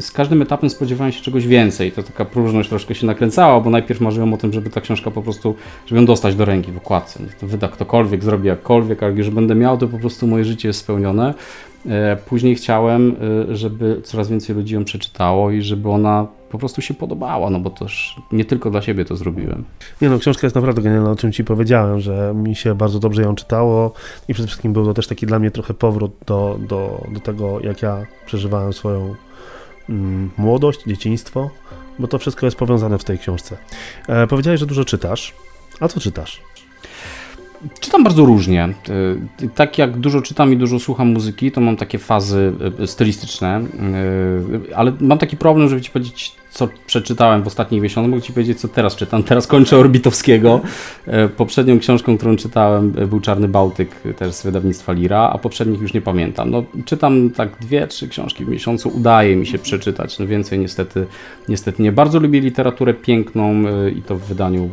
z 0.00 0.12
każdym 0.12 0.42
etapem 0.42 0.70
spodziewałem 0.70 1.12
się 1.12 1.22
czegoś 1.22 1.46
więcej. 1.46 1.92
To 1.92 2.02
taka 2.02 2.24
próżność 2.24 2.68
troszkę 2.68 2.94
się 2.94 3.06
nakręcała, 3.06 3.60
bo 3.60 3.70
najpierw 3.70 4.00
marzyłem 4.00 4.34
o 4.34 4.36
tym, 4.36 4.52
żeby 4.52 4.70
ta 4.70 4.80
książka 4.80 5.10
po 5.10 5.22
prostu, 5.22 5.54
żeby 5.86 6.00
ją 6.00 6.06
dostać 6.06 6.34
do 6.34 6.44
ręki 6.44 6.72
w 6.72 6.76
okładce. 6.76 7.20
To 7.40 7.46
wyda 7.46 7.68
ktokolwiek, 7.68 8.24
zrobi 8.24 8.48
jakkolwiek, 8.48 9.02
ale 9.02 9.12
już 9.12 9.30
będę 9.30 9.54
miał, 9.54 9.78
to 9.78 9.88
po 9.88 9.98
prostu 9.98 10.26
moje 10.26 10.44
życie 10.44 10.68
jest 10.68 10.80
spełnione. 10.80 11.34
E, 11.86 12.16
później 12.16 12.54
chciałem, 12.54 13.16
e, 13.50 13.56
żeby 13.56 14.00
coraz 14.04 14.28
więcej 14.28 14.56
ludzi 14.56 14.74
ją 14.74 14.84
przeczytało 14.84 15.50
i 15.50 15.62
żeby 15.62 15.90
ona 15.90 16.26
po 16.50 16.58
prostu 16.58 16.82
się 16.82 16.94
podobała, 16.94 17.50
no 17.50 17.60
bo 17.60 17.70
też 17.70 18.16
nie 18.32 18.44
tylko 18.44 18.70
dla 18.70 18.82
siebie 18.82 19.04
to 19.04 19.16
zrobiłem. 19.16 19.64
Nie 20.02 20.10
no, 20.10 20.18
książka 20.18 20.46
jest 20.46 20.54
naprawdę 20.54 20.82
genialna, 20.82 21.10
o 21.10 21.16
czym 21.16 21.32
Ci 21.32 21.44
powiedziałem, 21.44 22.00
że 22.00 22.32
mi 22.34 22.54
się 22.54 22.74
bardzo 22.74 22.98
dobrze 22.98 23.22
ją 23.22 23.34
czytało 23.34 23.92
i 24.28 24.34
przede 24.34 24.46
wszystkim 24.46 24.72
był 24.72 24.84
to 24.84 24.94
też 24.94 25.06
taki 25.06 25.26
dla 25.26 25.38
mnie 25.38 25.50
trochę 25.50 25.74
powrót 25.74 26.12
do, 26.26 26.58
do, 26.68 27.06
do 27.14 27.20
tego, 27.20 27.60
jak 27.60 27.82
ja 27.82 28.06
przeżywałem 28.26 28.72
swoją 28.72 29.14
mm, 29.88 30.30
młodość, 30.36 30.84
dzieciństwo, 30.86 31.50
bo 31.98 32.08
to 32.08 32.18
wszystko 32.18 32.46
jest 32.46 32.56
powiązane 32.56 32.98
w 32.98 33.04
tej 33.04 33.18
książce. 33.18 33.56
E, 34.08 34.26
powiedziałeś, 34.26 34.60
że 34.60 34.66
dużo 34.66 34.84
czytasz. 34.84 35.34
A 35.80 35.88
co 35.88 36.00
czytasz? 36.00 36.40
Czytam 37.80 38.04
bardzo 38.04 38.24
różnie. 38.24 38.64
E, 38.64 39.48
tak 39.54 39.78
jak 39.78 39.96
dużo 39.96 40.22
czytam 40.22 40.52
i 40.52 40.56
dużo 40.56 40.78
słucham 40.78 41.08
muzyki, 41.08 41.52
to 41.52 41.60
mam 41.60 41.76
takie 41.76 41.98
fazy 41.98 42.52
e, 42.78 42.86
stylistyczne, 42.86 43.60
e, 44.70 44.76
ale 44.76 44.92
mam 45.00 45.18
taki 45.18 45.36
problem, 45.36 45.68
żeby 45.68 45.82
ci 45.82 45.90
powiedzieć, 45.90 46.32
co 46.50 46.68
przeczytałem 46.86 47.42
w 47.42 47.46
ostatnich 47.46 47.82
miesiącach, 47.82 48.10
mogę 48.10 48.22
ci 48.22 48.32
powiedzieć, 48.32 48.60
co 48.60 48.68
teraz 48.68 48.96
czytam. 48.96 49.22
Teraz 49.22 49.46
kończę 49.46 49.76
Orbitowskiego. 49.76 50.60
Poprzednią 51.36 51.78
książką, 51.78 52.16
którą 52.16 52.36
czytałem, 52.36 52.90
był 52.90 53.20
Czarny 53.20 53.48
Bałtyk, 53.48 53.90
też 54.16 54.34
z 54.34 54.42
wydawnictwa 54.42 54.92
Lira, 54.92 55.30
a 55.32 55.38
poprzednich 55.38 55.80
już 55.80 55.94
nie 55.94 56.00
pamiętam. 56.00 56.50
No, 56.50 56.64
czytam 56.84 57.30
tak 57.30 57.58
dwie, 57.60 57.86
trzy 57.86 58.08
książki 58.08 58.44
w 58.44 58.48
miesiącu, 58.48 58.88
udaje 58.88 59.36
mi 59.36 59.46
się 59.46 59.58
przeczytać, 59.58 60.18
no 60.18 60.26
więcej 60.26 60.58
niestety, 60.58 61.06
niestety 61.48 61.82
nie. 61.82 61.92
Bardzo 61.92 62.20
lubię 62.20 62.40
literaturę 62.40 62.94
piękną 62.94 63.54
i 63.96 64.02
to 64.02 64.16
w 64.16 64.22
wydaniu 64.22 64.70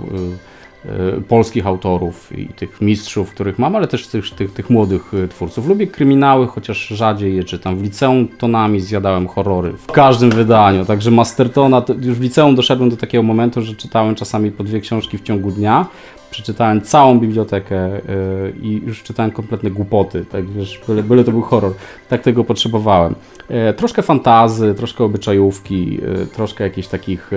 polskich 1.27 1.67
autorów 1.67 2.37
i 2.37 2.47
tych 2.47 2.81
mistrzów, 2.81 3.31
których 3.31 3.59
mam, 3.59 3.75
ale 3.75 3.87
też 3.87 4.07
tych, 4.07 4.29
tych, 4.29 4.53
tych 4.53 4.69
młodych 4.69 5.13
e, 5.13 5.27
twórców. 5.27 5.67
Lubię 5.67 5.87
kryminały, 5.87 6.47
chociaż 6.47 6.87
rzadziej 6.87 7.35
je 7.35 7.43
czytam. 7.43 7.77
W 7.77 7.83
liceum 7.83 8.27
tonami 8.27 8.79
zjadałem 8.79 9.27
horrory 9.27 9.73
w 9.73 9.87
każdym 9.87 10.29
wydaniu, 10.29 10.85
także 10.85 11.11
Mastertona, 11.11 11.83
już 12.01 12.17
w 12.17 12.21
liceum 12.21 12.55
doszedłem 12.55 12.89
do 12.89 12.97
takiego 12.97 13.23
momentu, 13.23 13.61
że 13.61 13.75
czytałem 13.75 14.15
czasami 14.15 14.51
po 14.51 14.63
dwie 14.63 14.79
książki 14.79 15.17
w 15.17 15.21
ciągu 15.21 15.51
dnia, 15.51 15.85
przeczytałem 16.31 16.81
całą 16.81 17.19
bibliotekę 17.19 17.89
yy, 17.89 18.53
i 18.61 18.81
już 18.85 19.03
czytałem 19.03 19.31
kompletne 19.31 19.71
głupoty, 19.71 20.25
tak 20.25 20.49
wiesz, 20.49 20.81
byle, 20.87 21.03
byle 21.03 21.23
to 21.23 21.31
był 21.31 21.41
horror, 21.41 21.73
tak 22.09 22.21
tego 22.21 22.43
potrzebowałem. 22.43 23.15
Yy, 23.49 23.73
troszkę 23.73 24.01
fantazy, 24.01 24.73
troszkę 24.73 25.03
obyczajówki, 25.03 25.95
yy, 25.95 26.27
troszkę 26.33 26.63
jakichś 26.63 26.87
takich, 26.87 27.31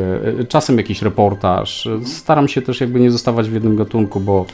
czasem 0.49 0.77
jakiś 0.77 1.03
reportaż. 1.03 1.89
Staram 2.05 2.49
się 2.49 2.63
też 2.63 2.81
jakby 2.81 3.01
nie 3.01 3.11
zostawać 3.11 3.51
w 3.51 3.55
jednym 3.55 3.77
gatunku, 3.77 4.21
bo 4.21 4.47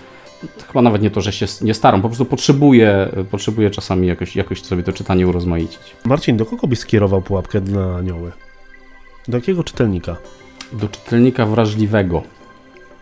chyba 0.67 0.83
nawet 0.83 1.03
nie 1.03 1.11
to, 1.11 1.21
że 1.21 1.33
się 1.33 1.47
nie 1.63 1.75
staram, 1.75 2.03
po 2.03 2.09
prostu 2.09 2.25
potrzebuję, 2.25 3.09
potrzebuję 3.31 3.71
czasami 3.71 4.07
jakoś, 4.07 4.37
jakoś 4.37 4.63
sobie 4.63 4.83
to 4.83 4.93
czytanie 4.93 5.29
urozmaicić. 5.29 5.81
Marcin, 6.05 6.37
do 6.37 6.47
kogo 6.47 6.67
byś 6.67 6.79
skierował 6.79 7.23
pułapkę 7.23 7.61
dla 7.61 7.97
anioły? 7.97 8.33
Do 9.29 9.37
jakiego 9.37 9.65
czytelnika? 9.65 10.17
Do 10.73 10.89
czytelnika 10.89 11.47
wrażliwego. 11.47 12.23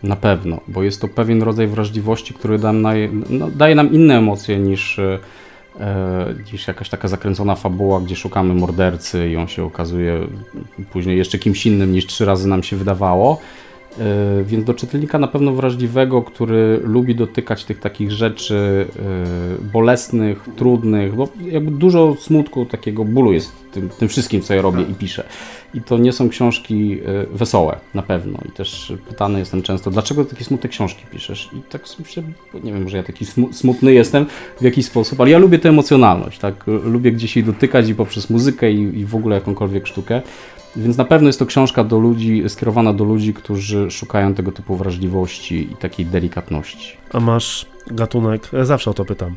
Na 0.03 0.15
pewno, 0.15 0.61
bo 0.67 0.83
jest 0.83 1.01
to 1.01 1.07
pewien 1.07 1.43
rodzaj 1.43 1.67
wrażliwości, 1.67 2.33
który 2.33 2.59
nam, 2.59 2.83
no, 3.29 3.49
daje 3.51 3.75
nam 3.75 3.93
inne 3.93 4.17
emocje 4.17 4.59
niż, 4.59 4.99
e, 4.99 5.19
niż 6.53 6.67
jakaś 6.67 6.89
taka 6.89 7.07
zakręcona 7.07 7.55
fabuła, 7.55 8.01
gdzie 8.01 8.15
szukamy 8.15 8.53
mordercy 8.53 9.29
i 9.29 9.35
on 9.35 9.47
się 9.47 9.63
okazuje 9.63 10.27
później 10.91 11.17
jeszcze 11.17 11.39
kimś 11.39 11.65
innym 11.65 11.91
niż 11.91 12.05
trzy 12.05 12.25
razy 12.25 12.47
nam 12.47 12.63
się 12.63 12.75
wydawało. 12.75 13.39
E, 13.99 14.43
więc 14.43 14.65
do 14.65 14.73
czytelnika 14.73 15.19
na 15.19 15.27
pewno 15.27 15.51
wrażliwego, 15.51 16.21
który 16.21 16.79
lubi 16.83 17.15
dotykać 17.15 17.65
tych 17.65 17.79
takich 17.79 18.11
rzeczy 18.11 18.87
e, 18.99 19.71
bolesnych, 19.71 20.45
trudnych, 20.55 21.15
bo 21.15 21.27
jakby 21.41 21.71
dużo 21.71 22.15
smutku, 22.19 22.65
takiego 22.65 23.05
bólu 23.05 23.33
jest 23.33 23.51
tym, 23.71 23.89
tym 23.89 24.07
wszystkim, 24.07 24.41
co 24.41 24.53
ja 24.53 24.61
robię 24.61 24.81
i 24.81 24.93
piszę. 24.93 25.23
I 25.73 25.81
to 25.81 25.97
nie 25.97 26.13
są 26.13 26.29
książki 26.29 26.99
e, 27.05 27.37
wesołe, 27.37 27.79
na 27.93 28.01
pewno. 28.01 28.39
I 28.49 28.51
też 28.51 28.93
pytany 29.07 29.39
jestem 29.39 29.61
często, 29.61 29.91
dlaczego 29.91 30.25
takie 30.25 30.43
smutne 30.43 30.69
książki 30.69 31.05
piszesz? 31.11 31.49
I 31.53 31.61
tak 31.71 31.81
myślę, 31.99 32.23
nie 32.63 32.73
wiem, 32.73 32.83
może 32.83 32.97
ja 32.97 33.03
taki 33.03 33.25
smutny 33.51 33.93
jestem 33.93 34.25
w 34.59 34.63
jakiś 34.63 34.85
sposób, 34.85 35.21
ale 35.21 35.29
ja 35.29 35.37
lubię 35.37 35.59
tę 35.59 35.69
emocjonalność, 35.69 36.39
tak? 36.39 36.67
Lubię 36.67 37.11
gdzieś 37.11 37.35
jej 37.35 37.45
dotykać 37.45 37.89
i 37.89 37.95
poprzez 37.95 38.29
muzykę 38.29 38.71
i, 38.71 38.99
i 38.99 39.05
w 39.05 39.15
ogóle 39.15 39.35
jakąkolwiek 39.35 39.87
sztukę. 39.87 40.21
Więc 40.75 40.97
na 40.97 41.05
pewno 41.05 41.27
jest 41.27 41.39
to 41.39 41.45
książka 41.45 41.83
do 41.83 41.99
ludzi, 41.99 42.43
skierowana 42.47 42.93
do 42.93 43.03
ludzi, 43.03 43.33
którzy 43.33 43.91
szukają 43.91 44.33
tego 44.33 44.51
typu 44.51 44.75
wrażliwości 44.75 45.71
i 45.71 45.75
takiej 45.75 46.05
delikatności. 46.05 46.97
A 47.13 47.19
masz 47.19 47.65
gatunek, 47.87 48.49
zawsze 48.63 48.91
o 48.91 48.93
to 48.93 49.05
pytam, 49.05 49.35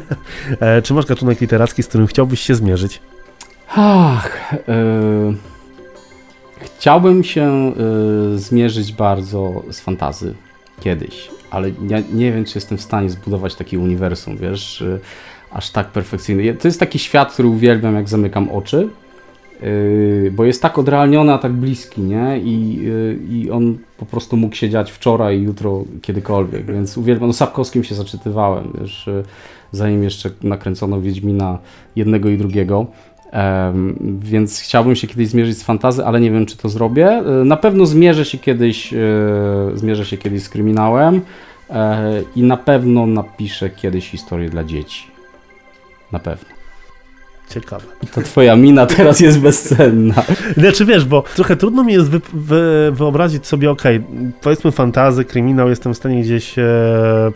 e, 0.60 0.82
czy 0.82 0.94
masz 0.94 1.06
gatunek 1.06 1.40
literacki, 1.40 1.82
z 1.82 1.86
którym 1.86 2.06
chciałbyś 2.06 2.40
się 2.40 2.54
zmierzyć? 2.54 3.00
Ach, 3.76 4.54
yy... 4.68 5.34
Chciałbym 6.84 7.24
się 7.24 7.72
y, 8.34 8.38
zmierzyć 8.38 8.92
bardzo 8.92 9.62
z 9.70 9.80
fantazy 9.80 10.34
kiedyś, 10.80 11.30
ale 11.50 11.70
nie 12.12 12.32
wiem, 12.32 12.44
czy 12.44 12.52
jestem 12.58 12.78
w 12.78 12.80
stanie 12.80 13.10
zbudować 13.10 13.54
taki 13.54 13.78
uniwersum, 13.78 14.36
wiesz, 14.36 14.80
y, 14.80 15.00
aż 15.50 15.70
tak 15.70 15.88
perfekcyjny. 15.88 16.54
To 16.54 16.68
jest 16.68 16.80
taki 16.80 16.98
świat, 16.98 17.32
który 17.32 17.48
uwielbiam, 17.48 17.94
jak 17.94 18.08
zamykam 18.08 18.48
oczy, 18.50 18.88
y, 19.62 20.32
bo 20.36 20.44
jest 20.44 20.62
tak 20.62 20.78
odrealniony, 20.78 21.32
a 21.32 21.38
tak 21.38 21.52
bliski, 21.52 22.02
nie? 22.02 22.38
I, 22.38 22.80
y, 23.46 23.52
on 23.52 23.78
po 23.98 24.06
prostu 24.06 24.36
mógł 24.36 24.54
się 24.54 24.70
dziać 24.70 24.92
wczoraj, 24.92 25.42
jutro, 25.42 25.84
kiedykolwiek, 26.02 26.66
więc 26.66 26.98
uwielbiam. 26.98 27.28
No 27.28 27.32
Sapkowskim 27.32 27.84
się 27.84 27.94
zaczytywałem, 27.94 28.72
wiesz, 28.80 29.08
y, 29.08 29.24
zanim 29.72 30.02
jeszcze 30.02 30.30
nakręcono 30.42 31.00
Wiedźmina 31.00 31.58
jednego 31.96 32.28
i 32.28 32.38
drugiego. 32.38 32.86
Więc 34.18 34.60
chciałbym 34.60 34.96
się 34.96 35.06
kiedyś 35.06 35.28
zmierzyć 35.28 35.58
z 35.58 35.62
fantazy, 35.62 36.04
ale 36.04 36.20
nie 36.20 36.30
wiem, 36.30 36.46
czy 36.46 36.56
to 36.56 36.68
zrobię. 36.68 37.08
E, 37.08 37.22
na 37.44 37.56
pewno 37.56 37.86
zmierzę 37.86 38.24
się 38.24 38.38
kiedyś, 38.38 38.92
e, 38.92 38.96
zmierzę 39.74 40.06
się 40.06 40.16
kiedyś 40.16 40.42
z 40.42 40.48
kryminałem 40.48 41.20
e, 41.70 42.22
i 42.36 42.42
na 42.42 42.56
pewno 42.56 43.06
napiszę 43.06 43.70
kiedyś 43.70 44.10
historię 44.10 44.48
dla 44.48 44.64
dzieci. 44.64 45.06
Na 46.12 46.18
pewno. 46.18 46.54
Ciekawe. 47.50 47.84
To 48.14 48.22
twoja 48.22 48.56
mina 48.56 48.86
teraz 48.86 49.20
jest 49.20 49.40
bezcenna. 49.40 50.22
Znaczy 50.56 50.84
wiesz, 50.84 51.04
bo 51.04 51.22
trochę 51.22 51.56
trudno 51.56 51.84
mi 51.84 51.92
jest 51.92 52.10
wy, 52.10 52.20
wy, 52.34 52.92
wyobrazić 52.92 53.46
sobie, 53.46 53.70
okej, 53.70 53.96
okay, 53.96 54.32
powiedzmy 54.40 54.72
fantazy, 54.72 55.24
kryminał, 55.24 55.68
jestem 55.68 55.94
w 55.94 55.96
stanie 55.96 56.22
gdzieś, 56.22 56.58
e, 56.58 56.64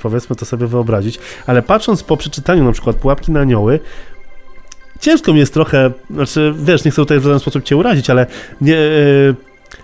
powiedzmy 0.03 0.37
to 0.37 0.45
sobie 0.45 0.67
wyobrazić, 0.67 1.19
ale 1.47 1.63
patrząc 1.63 2.03
po 2.03 2.17
przeczytaniu 2.17 2.65
na 2.65 2.73
przykład 2.73 2.97
Pułapki 2.97 3.33
na 3.33 3.41
anioły, 3.41 3.81
ciężko 5.01 5.33
mi 5.33 5.39
jest 5.39 5.55
trochę, 5.55 5.91
znaczy 6.11 6.55
wiesz, 6.57 6.85
nie 6.85 6.91
chcę 6.91 7.03
tutaj 7.03 7.21
w 7.21 7.23
żaden 7.23 7.41
sposób 7.41 7.65
cię 7.65 7.77
urazić, 7.77 8.11
ale 8.11 8.27
nie, 8.61 8.73
yy, 8.73 9.35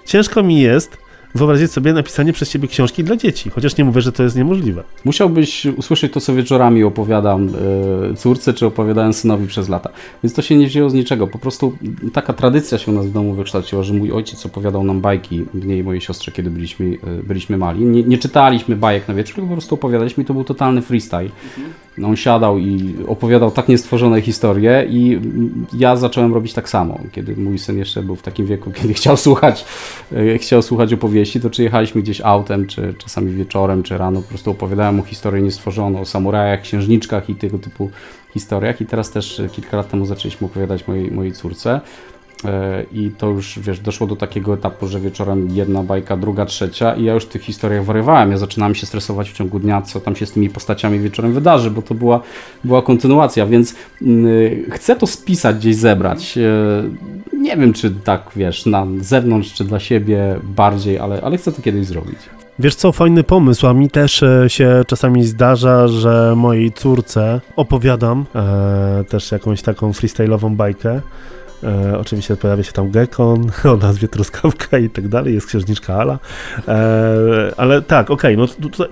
ciężko 0.07 0.42
mi 0.42 0.61
jest 0.61 1.03
wyobrazić 1.35 1.73
sobie 1.73 1.92
napisanie 1.92 2.33
przez 2.33 2.51
ciebie 2.51 2.68
książki 2.68 3.05
dla 3.05 3.16
dzieci, 3.16 3.51
chociaż 3.51 3.77
nie 3.77 3.85
mówię, 3.85 4.01
że 4.01 4.12
to 4.12 4.23
jest 4.23 4.37
niemożliwe. 4.37 4.85
Musiałbyś 5.05 5.66
usłyszeć 5.66 6.12
to, 6.12 6.20
co 6.20 6.35
wieczorami 6.35 6.85
opowiadam 6.85 7.49
e, 8.12 8.16
córce, 8.16 8.55
czy 8.55 8.66
opowiadałem 8.66 9.12
synowi 9.12 9.47
przez 9.47 9.68
lata. 9.68 9.90
Więc 10.23 10.35
to 10.35 10.42
się 10.42 10.57
nie 10.57 10.66
wzięło 10.66 10.90
z 10.90 10.94
niczego. 10.94 11.27
Po 11.27 11.38
prostu 11.38 11.77
taka 12.12 12.33
tradycja 12.33 12.79
się 12.79 12.92
u 12.92 12.94
nas 12.94 13.07
w 13.07 13.12
domu 13.12 13.35
wykształciła, 13.35 13.83
że 13.83 13.94
mój 13.94 14.12
ojciec 14.12 14.47
opowiadał 14.47 14.85
nam 14.85 15.01
bajki, 15.01 15.44
mnie 15.55 15.79
i 15.79 15.83
mojej 15.83 16.01
siostrze, 16.01 16.33
kiedy 16.33 16.51
byliśmy, 16.51 16.87
e, 16.87 17.23
byliśmy 17.23 17.57
mali. 17.57 17.85
Nie, 17.85 18.03
nie, 18.03 18.18
czytaliśmy 18.18 18.77
bajek 18.77 19.09
na 19.09 19.14
wieczór, 19.14 19.35
tylko 19.35 19.49
po 19.49 19.55
prostu 19.55 19.75
opowiadaliśmy 19.75 20.23
i 20.23 20.27
to 20.27 20.35
był 20.35 20.44
totalny 20.44 20.83
freestyle. 20.83 21.31
No, 21.99 22.09
on 22.09 22.16
siadał 22.16 22.59
i 22.59 22.94
opowiadał 23.07 23.51
tak 23.51 23.68
niestworzone 23.68 24.20
historie 24.20 24.87
i 24.90 25.20
ja 25.79 25.97
zacząłem 25.97 26.35
robić 26.35 26.53
tak 26.53 26.68
samo, 26.68 27.01
kiedy 27.12 27.37
mój 27.37 27.59
syn 27.59 27.79
jeszcze 27.79 28.03
był 28.03 28.16
w 28.16 28.23
takim 28.23 28.47
wieku, 28.47 28.70
kiedy 28.70 28.94
chciał 29.01 29.16
słuchać, 29.16 29.64
e, 30.12 30.38
chciał 30.38 30.62
słuchać 30.62 30.92
opowieści, 30.92 31.23
to 31.40 31.50
czy 31.50 31.62
jechaliśmy 31.62 32.02
gdzieś 32.02 32.20
autem, 32.20 32.66
czy 32.66 32.94
czasami 32.98 33.32
wieczorem, 33.32 33.82
czy 33.82 33.98
rano, 33.98 34.22
po 34.22 34.28
prostu 34.28 34.50
opowiadałem 34.50 34.94
mu 34.94 35.04
historię 35.04 35.42
niestworzoną, 35.42 36.00
o 36.00 36.04
samurajach, 36.04 36.60
księżniczkach 36.60 37.30
i 37.30 37.34
tego 37.34 37.58
typu 37.58 37.90
historiach 38.32 38.80
i 38.80 38.87
teraz 38.87 39.10
też 39.10 39.42
kilka 39.52 39.76
lat 39.76 39.90
temu 39.90 40.06
zaczęliśmy 40.06 40.46
opowiadać 40.46 40.88
mojej, 40.88 41.10
mojej 41.10 41.32
córce. 41.32 41.80
E, 42.44 42.85
I 42.92 43.11
to 43.11 43.26
już, 43.26 43.59
wiesz, 43.59 43.80
doszło 43.80 44.07
do 44.07 44.16
takiego 44.16 44.54
etapu, 44.54 44.87
że 44.87 45.00
wieczorem 45.00 45.48
jedna 45.50 45.83
bajka, 45.83 46.16
druga, 46.16 46.46
trzecia 46.46 46.94
i 46.94 47.04
ja 47.04 47.14
już 47.14 47.24
w 47.24 47.28
tych 47.28 47.42
historiach 47.42 47.85
wariowałem. 47.85 48.30
Ja 48.30 48.38
zaczynałem 48.38 48.74
się 48.74 48.87
stresować 48.87 49.30
w 49.30 49.33
ciągu 49.33 49.59
dnia, 49.59 49.83
co 49.83 50.00
tam 50.00 50.16
się 50.16 50.26
z 50.26 50.33
tymi 50.33 50.50
postaciami 50.50 50.98
wieczorem 51.00 51.33
wydarzy, 51.33 51.70
bo 51.70 51.83
to 51.83 51.94
była, 51.94 52.20
była 52.64 52.83
kontynuacja, 52.83 53.46
więc 53.46 53.74
yy, 54.00 54.64
chcę 54.70 54.96
to 54.96 55.07
spisać, 55.07 55.57
gdzieś 55.57 55.76
zebrać. 55.76 56.37
Yy, 56.37 57.38
nie 57.38 57.57
wiem, 57.57 57.72
czy 57.72 57.90
tak, 57.90 58.30
wiesz, 58.37 58.66
na 58.66 58.87
zewnątrz, 59.00 59.54
czy 59.54 59.64
dla 59.64 59.80
siebie 59.80 60.37
bardziej, 60.42 60.98
ale, 60.98 61.22
ale 61.22 61.37
chcę 61.37 61.52
to 61.52 61.62
kiedyś 61.62 61.87
zrobić. 61.87 62.18
Wiesz 62.59 62.74
co, 62.74 62.92
fajny 62.92 63.24
pomysł, 63.24 63.66
a 63.66 63.74
mi 63.74 63.90
też 63.90 64.22
e, 64.22 64.50
się 64.50 64.83
czasami 64.87 65.24
zdarza, 65.24 65.88
że 65.88 66.35
mojej 66.37 66.72
córce 66.72 67.40
opowiadam 67.57 68.24
też 69.09 69.33
jakąś 69.33 69.62
taką 69.62 69.90
freestyle'ową 69.90 70.57
bajkę. 70.57 71.00
E, 71.64 71.98
oczywiście 71.98 72.37
pojawia 72.37 72.62
się 72.62 72.72
tam 72.72 72.90
Gekon 72.90 73.50
o 73.72 73.77
nazwie 73.77 74.09
Truskawka 74.09 74.79
i 74.79 74.90
tak 74.90 75.09
dalej, 75.09 75.35
jest 75.35 75.46
księżniczka 75.46 75.94
Ala. 75.94 76.18
E, 76.68 77.53
ale 77.57 77.83
tak, 77.83 78.11
okej, 78.11 78.37
no 78.37 78.46
tutaj, 78.46 78.88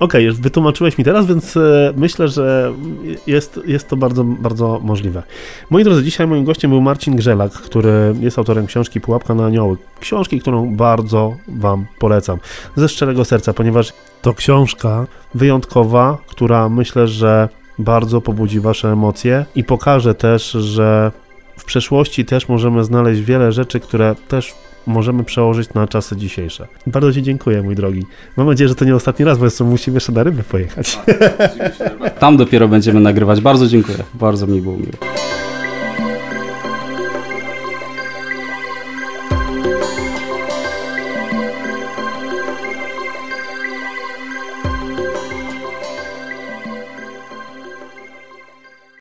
Okej, 0.00 0.32
wytłumaczyłeś 0.32 0.98
mi 0.98 1.04
teraz, 1.04 1.26
więc 1.26 1.56
e, 1.56 1.92
myślę, 1.96 2.28
że 2.28 2.72
jest, 3.26 3.60
jest 3.66 3.88
to 3.88 3.96
bardzo, 3.96 4.24
bardzo 4.24 4.80
możliwe. 4.82 5.22
Moi 5.70 5.84
drodzy, 5.84 6.02
dzisiaj 6.02 6.26
moim 6.26 6.44
gościem 6.44 6.70
był 6.70 6.80
Marcin 6.80 7.16
Grzelak, 7.16 7.52
który 7.52 8.14
jest 8.20 8.38
autorem 8.38 8.66
książki 8.66 9.00
Pułapka 9.00 9.34
na 9.34 9.46
anioły. 9.46 9.76
Książki, 10.00 10.40
którą 10.40 10.76
bardzo 10.76 11.36
Wam 11.48 11.86
polecam. 11.98 12.38
Ze 12.76 12.88
szczerego 12.88 13.24
serca, 13.24 13.52
ponieważ 13.52 13.92
to 14.22 14.34
książka 14.34 15.06
wyjątkowa, 15.34 16.18
która 16.26 16.68
myślę, 16.68 17.08
że 17.08 17.48
bardzo 17.78 18.20
pobudzi 18.20 18.60
Wasze 18.60 18.92
emocje 18.92 19.44
i 19.54 19.64
pokaże 19.64 20.14
też, 20.14 20.50
że 20.50 21.12
przeszłości 21.68 22.24
też 22.24 22.48
możemy 22.48 22.84
znaleźć 22.84 23.20
wiele 23.20 23.52
rzeczy, 23.52 23.80
które 23.80 24.14
też 24.28 24.54
możemy 24.86 25.24
przełożyć 25.24 25.74
na 25.74 25.88
czasy 25.88 26.16
dzisiejsze. 26.16 26.66
Bardzo 26.86 27.12
Ci 27.12 27.22
dziękuję, 27.22 27.62
mój 27.62 27.74
drogi. 27.74 28.06
Mam 28.36 28.46
nadzieję, 28.46 28.68
że 28.68 28.74
to 28.74 28.84
nie 28.84 28.96
ostatni 28.96 29.24
raz, 29.24 29.38
bo 29.38 29.44
jeszcze 29.44 29.64
musimy 29.64 29.96
jeszcze 29.96 30.12
na 30.12 30.22
ryby 30.22 30.42
pojechać. 30.42 30.98
Tam 32.20 32.36
dopiero 32.36 32.68
będziemy 32.68 33.00
nagrywać. 33.00 33.40
Bardzo 33.40 33.66
dziękuję. 33.66 33.98
Bardzo 34.14 34.46
mi 34.46 34.60
było 34.62 34.76
miło. 34.76 35.17